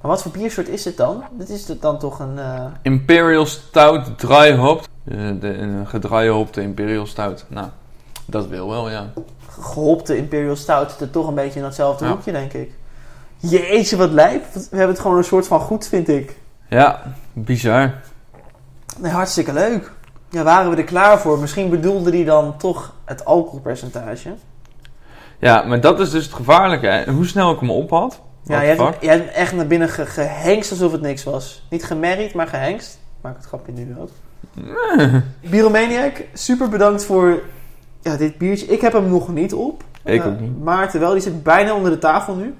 [0.00, 1.24] Maar wat voor biersoort is het dan?
[1.30, 2.38] Dit is het dan toch een...
[2.38, 4.88] eh, Imperial Stout dry hopped.
[5.04, 7.44] Eh, de, een gedraaihopte Imperial Stout.
[7.48, 7.66] Nou,
[8.26, 9.12] dat wil wel, ja.
[9.48, 12.10] gehopte Imperial Stout zit er toch een beetje in datzelfde Ja.
[12.10, 12.70] hoekje, denk ik.
[13.36, 14.44] Jeetje, wat lijp.
[14.52, 16.36] We hebben het gewoon een soort van goed, vind ik.
[16.68, 17.02] Ja,
[17.32, 17.94] bizar.
[18.98, 19.92] Nee, hartstikke leuk.
[20.30, 21.38] Ja, waren we er klaar voor?
[21.38, 24.34] Misschien bedoelde die dan toch het alcoholpercentage.
[25.38, 26.86] Ja, maar dat is dus het gevaarlijke.
[26.86, 27.12] hè.
[27.12, 28.20] Hoe snel ik hem op had.
[28.44, 29.02] Ja, jij the hebt, fuck?
[29.04, 31.66] jij hebt hem echt naar binnen ge- gehengst alsof het niks was.
[31.70, 32.98] Niet gemerried, maar gehengst.
[33.20, 34.10] Maak het grapje nu ook.
[35.50, 37.42] Bieromaniac, super bedankt voor
[38.02, 38.66] ja, dit biertje.
[38.66, 39.84] Ik heb hem nog niet op.
[40.04, 40.62] Ik Eh, ook niet.
[40.64, 42.54] Maarten wel, die zit bijna onder de tafel nu.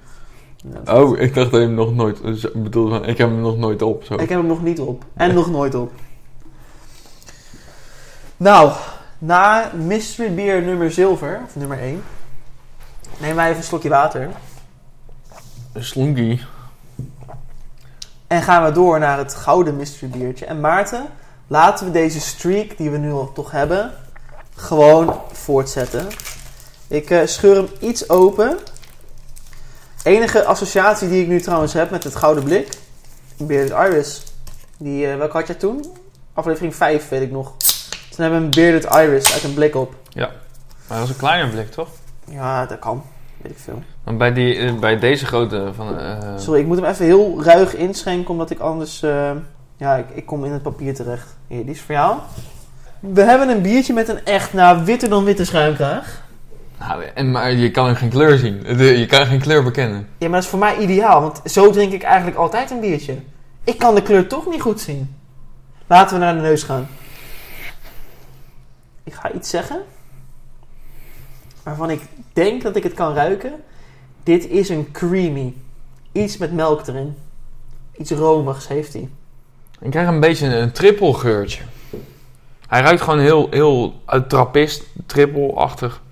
[0.85, 2.23] Nou, Oh, ik dacht dat je hem nog nooit...
[2.23, 4.05] dus Ik bedoel, van, ik heb hem nog nooit op.
[4.05, 4.15] Zo.
[4.15, 5.05] Ik heb hem nog niet op.
[5.15, 5.93] En nog nooit op.
[8.37, 8.73] Nou,
[9.19, 12.03] na Mystery Beer nummer zilver, of nummer 1,
[13.19, 14.23] nemen wij even een slokje water.
[14.23, 14.31] Een.
[18.27, 20.45] En gaan we door naar het gouden mystery biertje.
[20.47, 21.07] En Maarten,
[21.47, 23.93] laten we deze streak die we nu al toch hebben,
[24.55, 26.07] gewoon voortzetten.
[26.89, 28.59] Ik eh, scheur hem iets open.
[30.03, 32.69] Enige associatie die ik nu trouwens heb met het gouden blik.
[33.37, 34.23] Bearded Iris.
[34.79, 35.85] Die, eh, welke had jij toen?
[36.33, 37.57] Aflevering 5 weet ik nog.
[38.11, 39.95] Toen hebben we een Bearded Iris uit een blik op.
[40.89, 41.89] Maar dat was een kleiner blik, toch?
[42.25, 43.03] Ja, dat kan.
[43.43, 43.83] Weet ik veel.
[44.05, 45.99] Maar bij, die, eh, bij deze grote van...
[46.37, 49.03] Sorry, ik moet hem even heel ruig inschenken, omdat ik anders...
[49.79, 51.37] eh, ja, ik, ik kom in het papier terecht.
[51.47, 52.19] Hier, die is voor jou.
[53.01, 56.23] We hebben een biertje met een echt, nou, witter dan witte schuimkraag.
[56.79, 58.63] nou, en, maar je kan geen kleur zien.
[58.63, 59.99] De- Je kan geen kleur bekennen.
[60.19, 63.17] Ja, maar dat is voor mij ideaal, want zo drink ik eigenlijk altijd een biertje.
[63.65, 65.15] Ik kan de kleur toch niet goed zien.
[65.87, 66.89] Laten we naar de neus gaan.
[69.05, 69.81] Ik ga iets zeggen.
[71.63, 72.01] Waarvan ik
[72.33, 73.53] denk dat ik het kan ruiken.
[74.23, 75.55] Dit is een creamy.
[76.13, 77.17] Iets met melk erin.
[77.99, 79.09] Iets romigs heeft hij.
[79.81, 81.63] Ik krijg een beetje een triple geurtje.
[82.69, 86.03] Hij ruikt gewoon heel, heel uh, trappist, triple-achtig.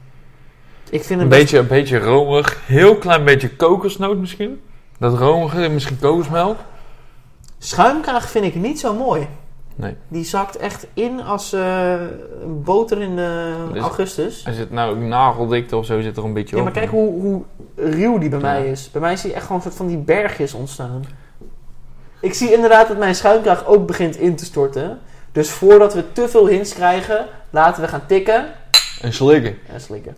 [0.90, 2.60] Ik vind Een beetje, een beetje romig.
[2.66, 4.60] Heel klein beetje kokosnoot misschien.
[4.98, 6.56] Dat romige, misschien kokosmelk.
[7.58, 9.28] Schuimkraag vind ik niet zo mooi.
[9.74, 9.96] Nee.
[10.08, 11.94] Die zakt echt in als eh,
[12.64, 14.44] boter in de Dus- augustus.
[14.44, 16.68] Hij zit nou nageldikte of zo, zit er een beetje Ja, op.
[16.68, 17.42] maar kijk hoe, hoe
[17.76, 18.44] ruw die bij Ja.
[18.44, 18.90] mij is.
[18.90, 21.04] Bij mij zie je echt gewoon een soort van die bergjes ontstaan.
[22.22, 25.00] Ik zie inderdaad dat mijn schuimkraag ook begint in te storten.
[25.32, 28.46] Dus voordat we te veel hints krijgen, laten we gaan tikken
[29.00, 29.58] En slikken.
[29.68, 30.16] en slikken.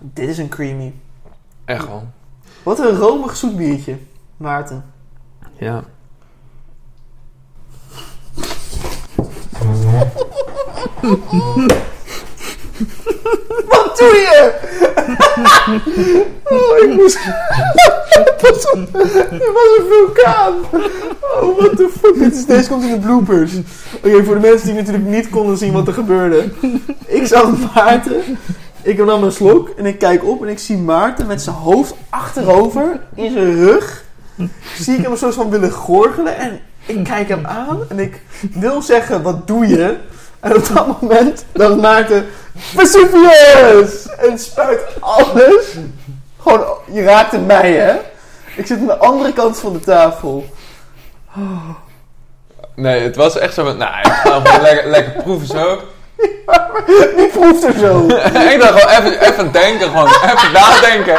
[0.00, 0.94] Dit is een creamy.
[1.64, 2.06] Echt wel.
[2.62, 3.98] Wat een romig zoet biertje,
[4.36, 4.84] Maarten.
[5.58, 5.84] Ja.
[13.68, 14.52] Wat doe je?
[16.44, 17.18] oh, ik moest...
[18.08, 20.54] Het was een, het was een vulkaan.
[21.40, 22.18] Oh, what the fuck.
[22.18, 23.52] Dit is, deze komt in de bloopers.
[24.04, 26.48] Oké, voor de mensen die natuurlijk niet konden zien wat er gebeurde.
[27.06, 28.22] Ik zag Maarten.
[28.82, 31.94] Ik nam een slok en ik kijk op en ik zie Maarten met zijn hoofd
[32.10, 34.04] achterover in zijn rug.
[34.78, 38.22] Zie ik hem zo van willen gorgelen en ik kijk hem aan en ik
[38.52, 39.96] wil zeggen, wat doe je?
[40.40, 42.26] En op dat moment dacht Maarten,
[42.58, 44.06] Vesuvius!
[44.18, 45.64] En spuit alles.
[46.40, 47.94] Gewoon, je raakte mij, hè?
[48.56, 50.46] Ik zit aan de andere kant van de tafel.
[52.74, 55.78] Nee, het was echt zo van, nou, ik ga gewoon lekker, lekker proeven zo.
[57.16, 58.06] Wie proeft er zo?
[58.52, 61.18] ik dacht gewoon even, even denken, gewoon even nadenken.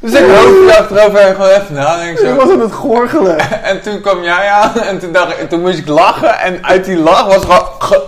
[0.00, 2.34] Dus ik hoofdje achterover en gewoon even nadenken Ik zo.
[2.36, 3.62] was aan het gorgelen.
[3.62, 6.84] En toen kwam jij aan en toen, dacht ik, toen moest ik lachen en uit
[6.84, 8.02] die lach was gewoon...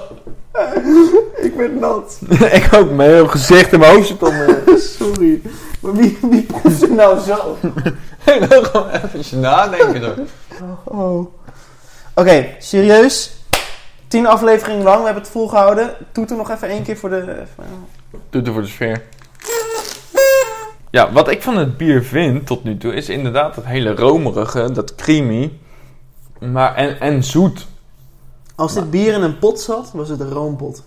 [1.47, 2.19] Ik werd nat.
[2.59, 4.35] ik ook, mijn heel gezicht en mijn hoofd zit om.
[4.99, 5.41] Sorry.
[5.81, 7.59] Maar wie, wie proeft er nou zo?
[8.25, 10.15] ik dacht gewoon even nadenken zo.
[10.85, 11.27] Oh.
[12.15, 13.33] Oké, serieus.
[14.09, 15.95] Tien afleveringen lang, we hebben het volgehouden.
[16.13, 17.21] Doe er nog even één keer voor de...
[17.21, 17.89] even-
[18.31, 19.03] Doet er voor de sfeer.
[20.91, 24.73] Ja, wat ik van het bier vind tot nu toe is inderdaad dat hele romerige,
[24.73, 25.53] dat creamy.
[26.39, 27.67] Maar en, en zoet.
[28.55, 30.83] Als dit bier in een pot zat, was het een roompot.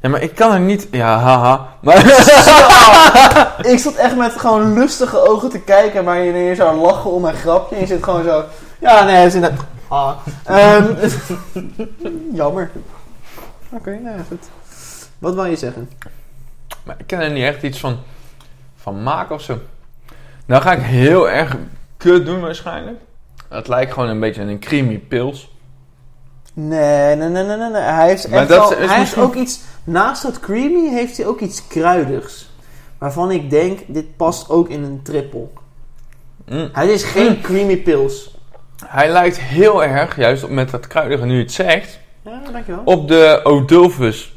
[0.00, 0.88] Ja, maar ik kan er niet...
[0.90, 1.68] Ja, haha.
[1.80, 1.96] Maar...
[3.72, 7.22] Ik zat echt met gewoon lustige ogen te kijken, maar je, je zou lachen om
[7.22, 7.74] mijn grapje.
[7.74, 8.44] En je zit gewoon zo...
[8.80, 9.64] Ja, nee, het is inderdaad...
[9.88, 10.16] Ah.
[10.44, 11.08] Ehm,
[12.40, 12.70] jammer.
[13.70, 14.44] Oké, nou ja, goed.
[15.18, 15.90] Wat wil je zeggen?
[16.84, 17.98] maar ik ken er niet echt iets van,
[18.76, 19.58] van maken of zo.
[20.46, 21.56] Nou ga ik heel erg
[21.96, 22.98] kut doen waarschijnlijk.
[23.48, 25.50] Het lijkt gewoon een beetje een creamy pils.
[26.58, 27.82] Nee, nee, nee, nee, nee.
[27.82, 29.60] Hij heeft, Maar echt dat wel- is hij heeft ook iets...
[29.84, 32.50] Naast dat creamy heeft hij ook iets kruidigs.
[32.98, 35.46] Waarvan ik denk, dit past ook in een triple.
[36.48, 36.68] Mm.
[36.72, 38.38] Hij is geen creamy pils.
[38.86, 42.82] Hij lijkt heel erg, juist op- met dat kruidige nu het zegt, Ja, dankjewel.
[42.84, 44.34] op de Odulfus.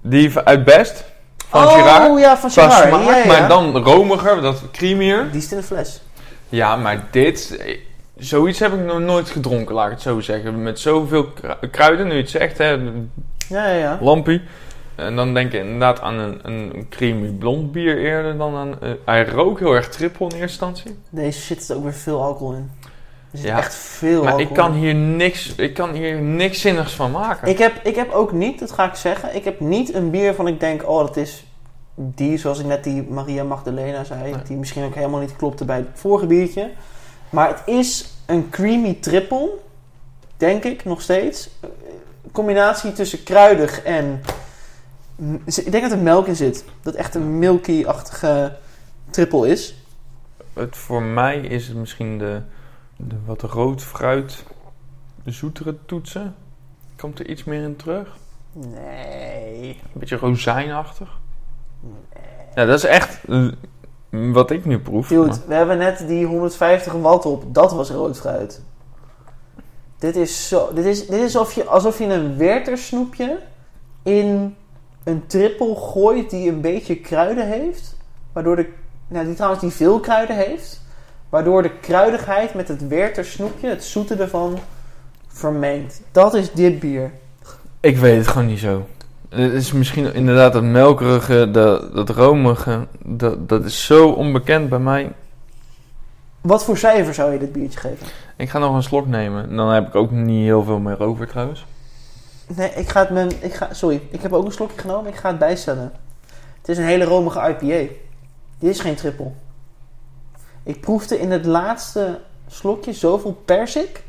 [0.00, 1.04] Die uit Best,
[1.48, 2.20] van oh, Girard.
[2.20, 2.72] ja, van Girard.
[2.72, 3.26] smaak, ja, ja.
[3.26, 5.28] maar dan romiger, dat creamier.
[5.30, 6.00] Die is in de fles.
[6.48, 7.58] Ja, maar dit...
[8.16, 10.62] Zoiets heb ik nog nooit gedronken, laat ik het zo zeggen.
[10.62, 12.68] Met zoveel kru- kruiden, nu je het zegt, hè.
[12.70, 12.86] Ja,
[13.48, 13.98] ja, ja.
[14.00, 14.40] Lampie.
[14.94, 18.80] En dan denk ik inderdaad aan een, een creamy blond bier eerder dan aan...
[18.80, 20.98] eh, hij rook heel erg triple in eerste instantie.
[21.10, 22.70] Deze zit ook weer veel alcohol in.
[23.30, 23.56] Er zit Ja.
[23.58, 24.78] echt veel Maar alcohol ik kan in.
[24.80, 27.48] hier niks, ik kan hier niks zinnigs van maken.
[27.48, 30.34] Ik heb, ik heb ook niet, dat ga ik zeggen, ik heb niet een bier
[30.34, 31.44] van ik denk, oh dat is
[31.94, 34.42] die, zoals ik net die Maria Magdalena zei, Nee.
[34.46, 36.70] die misschien ook helemaal niet klopte bij het vorige biertje.
[37.32, 39.50] Maar het is een creamy triple,
[40.36, 41.50] denk ik nog steeds.
[41.60, 44.20] Een combinatie tussen kruidig en,
[45.44, 46.64] ik denk dat er melk in zit.
[46.82, 48.56] Dat echt een milky-achtige
[49.10, 49.74] triple is.
[50.52, 52.40] Het, voor mij is het misschien de,
[52.96, 54.44] de wat rood fruit,
[55.24, 56.34] de zoetere toetsen.
[56.96, 58.16] Komt er iets meer in terug?
[58.52, 59.80] Nee.
[59.82, 61.18] Een beetje rozijnachtig.
[62.54, 63.20] Ja, dat is echt
[64.12, 65.08] wat ik nu proef.
[65.08, 67.54] Dude, maar- we hebben net die 150 watt op.
[67.54, 68.60] Dat was rood fruit.
[69.98, 70.70] Dit is zo...
[70.74, 73.38] Dit is, dit is alsof, je, alsof je een Werther snoepje
[74.02, 74.56] in
[75.04, 77.96] een trippel gooit die een beetje kruiden heeft.
[78.32, 78.68] Waardoor de...
[79.08, 80.80] Nou, die trouwens die veel kruiden heeft.
[81.28, 84.58] Waardoor de kruidigheid met het Werther snoepje, het zoete ervan,
[85.28, 86.00] vermengt.
[86.12, 87.10] Dat is dit bier.
[87.80, 88.86] Ik weet het gewoon niet zo.
[89.32, 92.86] Het is misschien inderdaad dat melkerige, dat, dat romige.
[93.04, 95.12] Dat, dat is zo onbekend bij mij.
[96.40, 98.06] Wat voor cijfer zou je dit biertje geven?
[98.36, 99.48] Ik ga nog een slok nemen.
[99.48, 101.66] En dan heb ik ook niet heel veel meer over trouwens.
[102.56, 105.10] Nee, ik ga het mijn, ik ga, sorry, ik heb ook een slokje genomen.
[105.10, 105.92] Ik ga het bijstellen.
[106.58, 107.92] Het is een hele romige IPA.
[108.58, 109.30] Dit is geen triple.
[110.62, 112.18] Ik proefde in het laatste
[112.48, 114.02] slokje zoveel persik.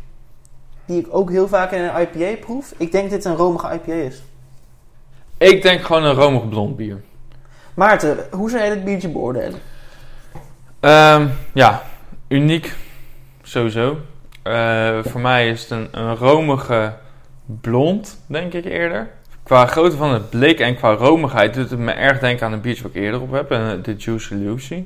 [0.85, 2.73] Die ik ook heel vaak in een IPA proef.
[2.77, 4.21] Ik denk dat dit een romige IPA is.
[5.43, 7.01] Ik denk gewoon een romig blond bier.
[7.73, 9.59] Maarten, hoe zou jij dit biertje beoordelen?
[10.79, 11.81] Ehm, ja,
[12.27, 12.73] uniek.
[13.41, 13.97] Sowieso.
[14.43, 16.93] Eh, voor mij is het een, een romige
[17.45, 19.09] blond, denk ik eerder.
[19.43, 22.61] Qua grootte van het blik en qua romigheid doet het me erg denken aan een
[22.61, 23.51] biertje wat ik eerder op heb.
[23.51, 24.83] eh, De Juicy Lucy.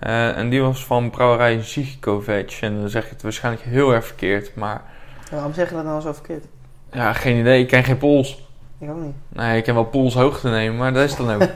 [0.00, 2.58] Eh, en die was van brouwerij Ziekovic.
[2.60, 4.54] En dan zeg ik het waarschijnlijk heel erg verkeerd.
[4.54, 4.82] Maar
[5.30, 6.44] Waarom zeg je dat nou zo verkeerd?
[6.92, 7.60] ja, geen idee.
[7.60, 8.44] Ik ken geen Pools.
[8.78, 9.14] Ik ook niet.
[9.28, 11.48] Nee, ik ken wel Pools hoogte nemen, maar dat is dan ook.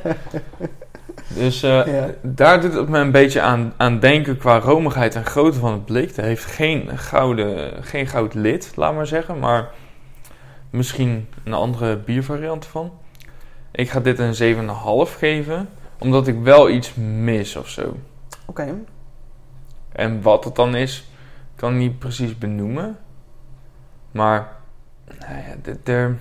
[1.42, 2.08] dus eh, Ja.
[2.22, 5.84] daar doet het me een beetje aan, aan denken qua romigheid en grootte van het
[5.84, 6.06] blik.
[6.08, 9.38] Het heeft geen, gouden, geen goud lid, laat maar zeggen.
[9.38, 9.68] Maar
[10.70, 12.92] misschien een andere biervariant van.
[13.70, 14.56] Ik ga dit een
[15.08, 15.68] 7,5 geven.
[15.98, 17.96] Omdat ik wel iets mis of zo.
[18.46, 18.74] Oké.
[19.92, 21.08] En wat het dan is,
[21.56, 22.98] kan ik niet precies benoemen.
[24.10, 24.48] Maar
[25.18, 26.18] nou ja, dit- er,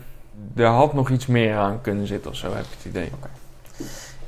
[0.55, 3.11] er had nog iets meer aan kunnen zitten of zo, heb ik het idee.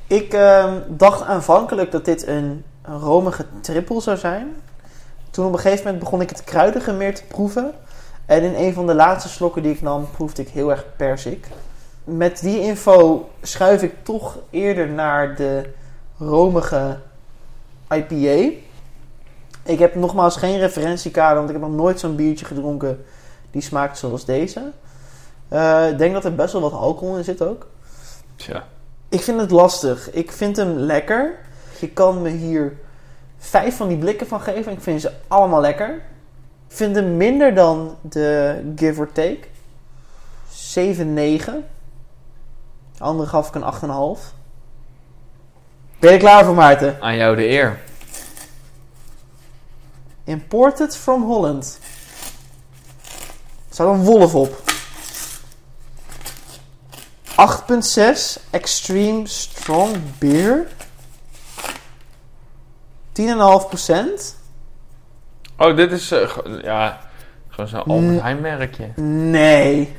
[0.06, 4.54] Ik ehm, dacht aanvankelijk dat dit een, romige triple zou zijn.
[5.30, 7.72] Toen op een gegeven moment begon ik het kruidige meer te proeven.
[8.26, 11.46] En in een van de laatste slokken die ik nam, proefde ik heel erg persik.
[12.04, 15.70] Met die info schuif ik toch eerder naar de
[16.18, 16.98] romige
[17.88, 18.56] IPA.
[19.62, 23.04] Ik heb nogmaals geen referentiekader, want ik heb nog nooit zo'n biertje gedronken
[23.50, 24.72] die smaakt zoals deze.
[25.52, 27.66] Eh, ik denk dat er best wel wat alcohol in zit ook.
[28.36, 28.66] Tja.
[29.08, 30.10] Ik vind het lastig.
[30.10, 31.38] Ik vind hem lekker.
[31.80, 32.78] Je kan me hier
[33.38, 34.72] vijf van die blikken van geven.
[34.72, 35.94] Ik vind ze allemaal lekker.
[36.68, 39.40] Ik vind hem minder dan de Give or Take.
[40.50, 41.64] 7, 9.
[42.96, 44.34] De andere gaf ik een 8,5.
[45.98, 46.96] Ben je er klaar voor, Maarten?
[47.00, 47.80] Aan jou de eer.
[50.24, 51.78] Imported from Holland.
[53.68, 54.71] Er staat een wolf op.
[57.42, 60.66] 8.6 Extreme Strong Beer.
[63.12, 64.36] 10,5%.
[65.58, 66.28] Oh, dit is, eh,
[66.62, 67.00] ja,
[67.48, 68.20] gewoon zo'n Albert.
[68.20, 68.88] Heijn merkje.
[69.02, 69.96] Nee.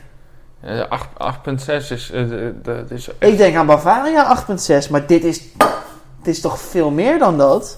[0.62, 5.24] Eh, acht- 8,6 is, eh, eh, dat is Ik denk aan Bavaria 8.6, maar dit
[5.24, 5.42] is,
[6.22, 7.78] dit is toch veel meer dan dat?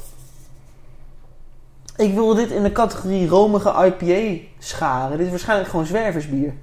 [1.97, 5.17] Ik wil dit in de categorie romige IPA scharen.
[5.17, 6.53] Dit is waarschijnlijk gewoon zwerversbier.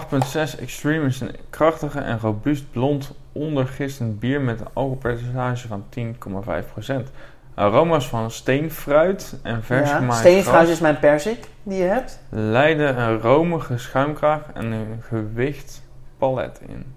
[0.00, 7.10] 8,6 Extreme is een krachtige en robuust blond ondergistend bier met een alcoholpercentage van 10,5%.
[7.54, 12.20] Aroma's van steenfruit en vers Ja, Steenfruit is mijn persik die je hebt.
[12.28, 15.82] leiden een romige schuimkraag en een gewicht
[16.18, 16.94] palet in.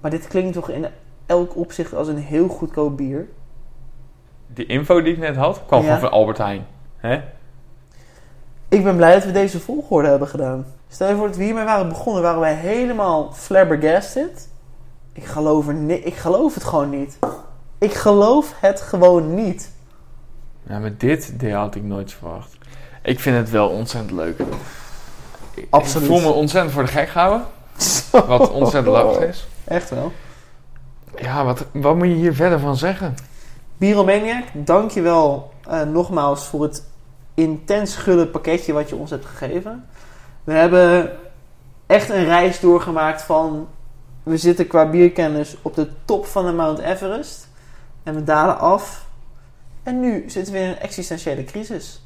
[0.00, 0.86] Maar dit klinkt toch in
[1.26, 3.26] elk opzicht als een heel goedkoop bier.
[4.46, 5.98] Die info die ik net had, kwam Ja.
[5.98, 6.66] van Albert Heijn.
[6.96, 7.20] Hè?
[8.68, 10.66] Ik ben blij dat we deze volgorde hebben gedaan.
[10.94, 14.48] Stel je voor dat we hiermee waren begonnen, waren wij helemaal flabbergasted.
[15.12, 17.18] Ik geloof, er ni- ik geloof het gewoon niet.
[17.78, 19.70] Ik geloof het gewoon niet.
[20.68, 22.56] Ja, maar dit, dit had ik nooit verwacht.
[23.02, 24.38] Ik vind het wel ontzettend leuk.
[25.54, 26.08] Ik- Absoluut.
[26.10, 27.46] Ik voel me ontzettend voor de gek gehouden.
[28.10, 29.46] Wat ontzettend lastig is.
[29.64, 30.12] Echt wel.
[31.16, 33.14] Ja, wat, wat moet je hier verder van zeggen?
[33.76, 36.84] Biromaniac, dankjewel eh nogmaals voor het
[37.34, 39.84] intens gulle pakketje wat je ons hebt gegeven.
[40.44, 41.10] We hebben
[41.86, 43.68] echt een reis doorgemaakt van...
[44.22, 47.48] We zitten qua bierkennis op de top van de Mount Everest.
[48.02, 49.06] En we dalen af.
[49.82, 52.02] En nu zitten we in een existentiële crisis.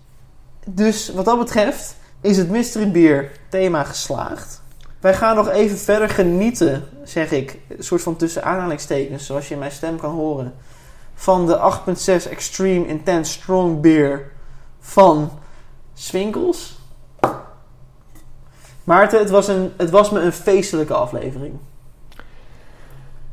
[0.66, 4.62] Dus wat dat betreft is het mystery beer thema geslaagd.
[5.00, 9.54] Wij gaan nog even verder genieten, zeg ik, een soort van tussen aanhalingstekens, zoals je
[9.54, 10.54] in mijn stem kan horen,
[11.14, 11.72] van de
[12.26, 14.30] 8.6 Extreme Intense Strong Beer
[14.80, 15.30] van
[15.94, 16.77] Swinkels.
[18.88, 21.54] Maarten, het was, een, het was me een feestelijke aflevering.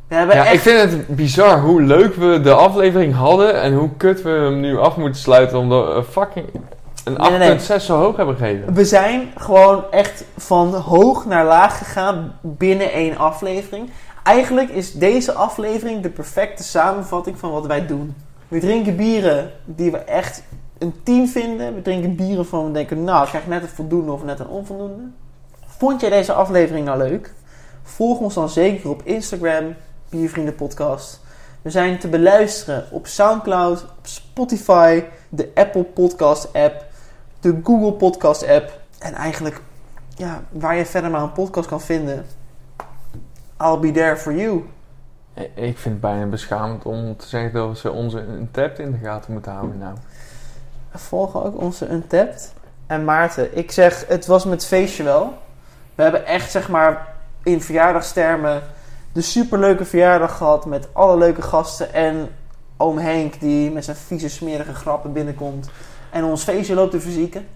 [0.08, 0.54] We hebben Ja, echt...
[0.54, 4.60] ik vind het bizar hoe leuk we de aflevering hadden en hoe kut we hem
[4.60, 6.48] nu af moeten sluiten omdat we fucking
[7.04, 7.80] een 8.6 Nee, nee, nee.
[7.80, 8.74] zo hoog hebben gegeven.
[8.74, 13.90] We zijn gewoon echt van hoog naar laag gegaan binnen één aflevering.
[14.24, 18.16] Eigenlijk is deze aflevering de perfecte samenvatting van wat wij doen.
[18.48, 20.44] We drinken bieren die we echt
[20.78, 21.76] een 10 vinden.
[21.76, 24.48] We drinken bieren van we denken, nou, ik krijg net een voldoende of net een
[24.48, 25.04] onvoldoende.
[25.78, 27.34] Vond jij deze aflevering nou leuk?
[27.84, 29.76] Volg ons dan zeker op Instagram,
[30.10, 31.20] Biervrienden Podcast.
[31.62, 36.86] We zijn te beluisteren op Soundcloud, op Spotify, de Apple Podcast app,
[37.40, 38.80] de Google Podcast app.
[39.00, 39.62] En eigenlijk,
[40.16, 42.26] ja, waar je verder maar een podcast kan vinden.
[43.62, 44.66] I'll be there for you.
[45.54, 49.34] Ik vind het bijna beschamend om te zeggen dat we onze untapped in de gaten
[49.34, 49.96] moeten houden nou.
[50.94, 52.54] Volg ook onze Untapped.
[52.88, 55.44] En Maarten, ik zeg, het was met feestje wel.
[55.96, 57.08] We hebben echt, zeg maar,
[57.44, 58.62] in verjaardagstermen
[59.12, 61.94] de superleuke verjaardag gehad met alle leuke gasten.
[61.94, 62.30] En
[62.78, 65.70] oom Henk die met zijn vieze smerige grappen binnenkomt.
[66.10, 67.48] En ons feestje loopt te verzieken.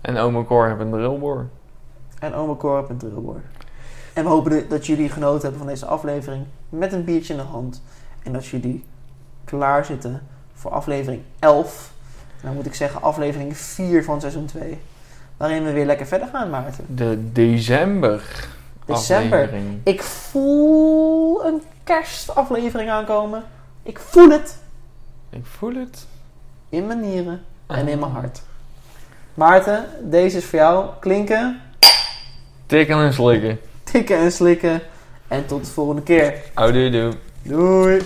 [0.00, 1.46] En oma Cor heeft een drillboor.
[2.18, 3.40] En oma Cor en Drillboor.
[4.12, 6.46] En we hopen dat jullie genoten hebben van deze aflevering.
[6.68, 7.82] Met een biertje in de hand.
[8.22, 8.84] En dat jullie
[9.44, 11.92] klaar zitten voor aflevering 11.
[12.40, 14.80] En dan moet ik zeggen aflevering 4 van seizoen 2.
[15.40, 16.84] Waarin we weer lekker verder gaan, Maarten.
[16.88, 18.22] De december.
[18.84, 19.38] December.
[19.42, 19.80] aflevering.
[19.84, 23.42] Ik voel een kerstaflevering aankomen.
[23.82, 24.58] Ik voel het
[25.30, 26.06] Ik voel het.
[26.68, 28.42] in mijn nieren en in mijn hart.
[29.34, 30.86] Maarten, deze is voor jou.
[31.00, 31.60] Klinken,
[32.66, 33.58] Tikken en slikken.
[33.82, 34.80] tikken en slikken.
[35.28, 36.34] En tot de volgende keer.
[36.54, 37.12] Oudoe doe.
[37.42, 38.00] Doei!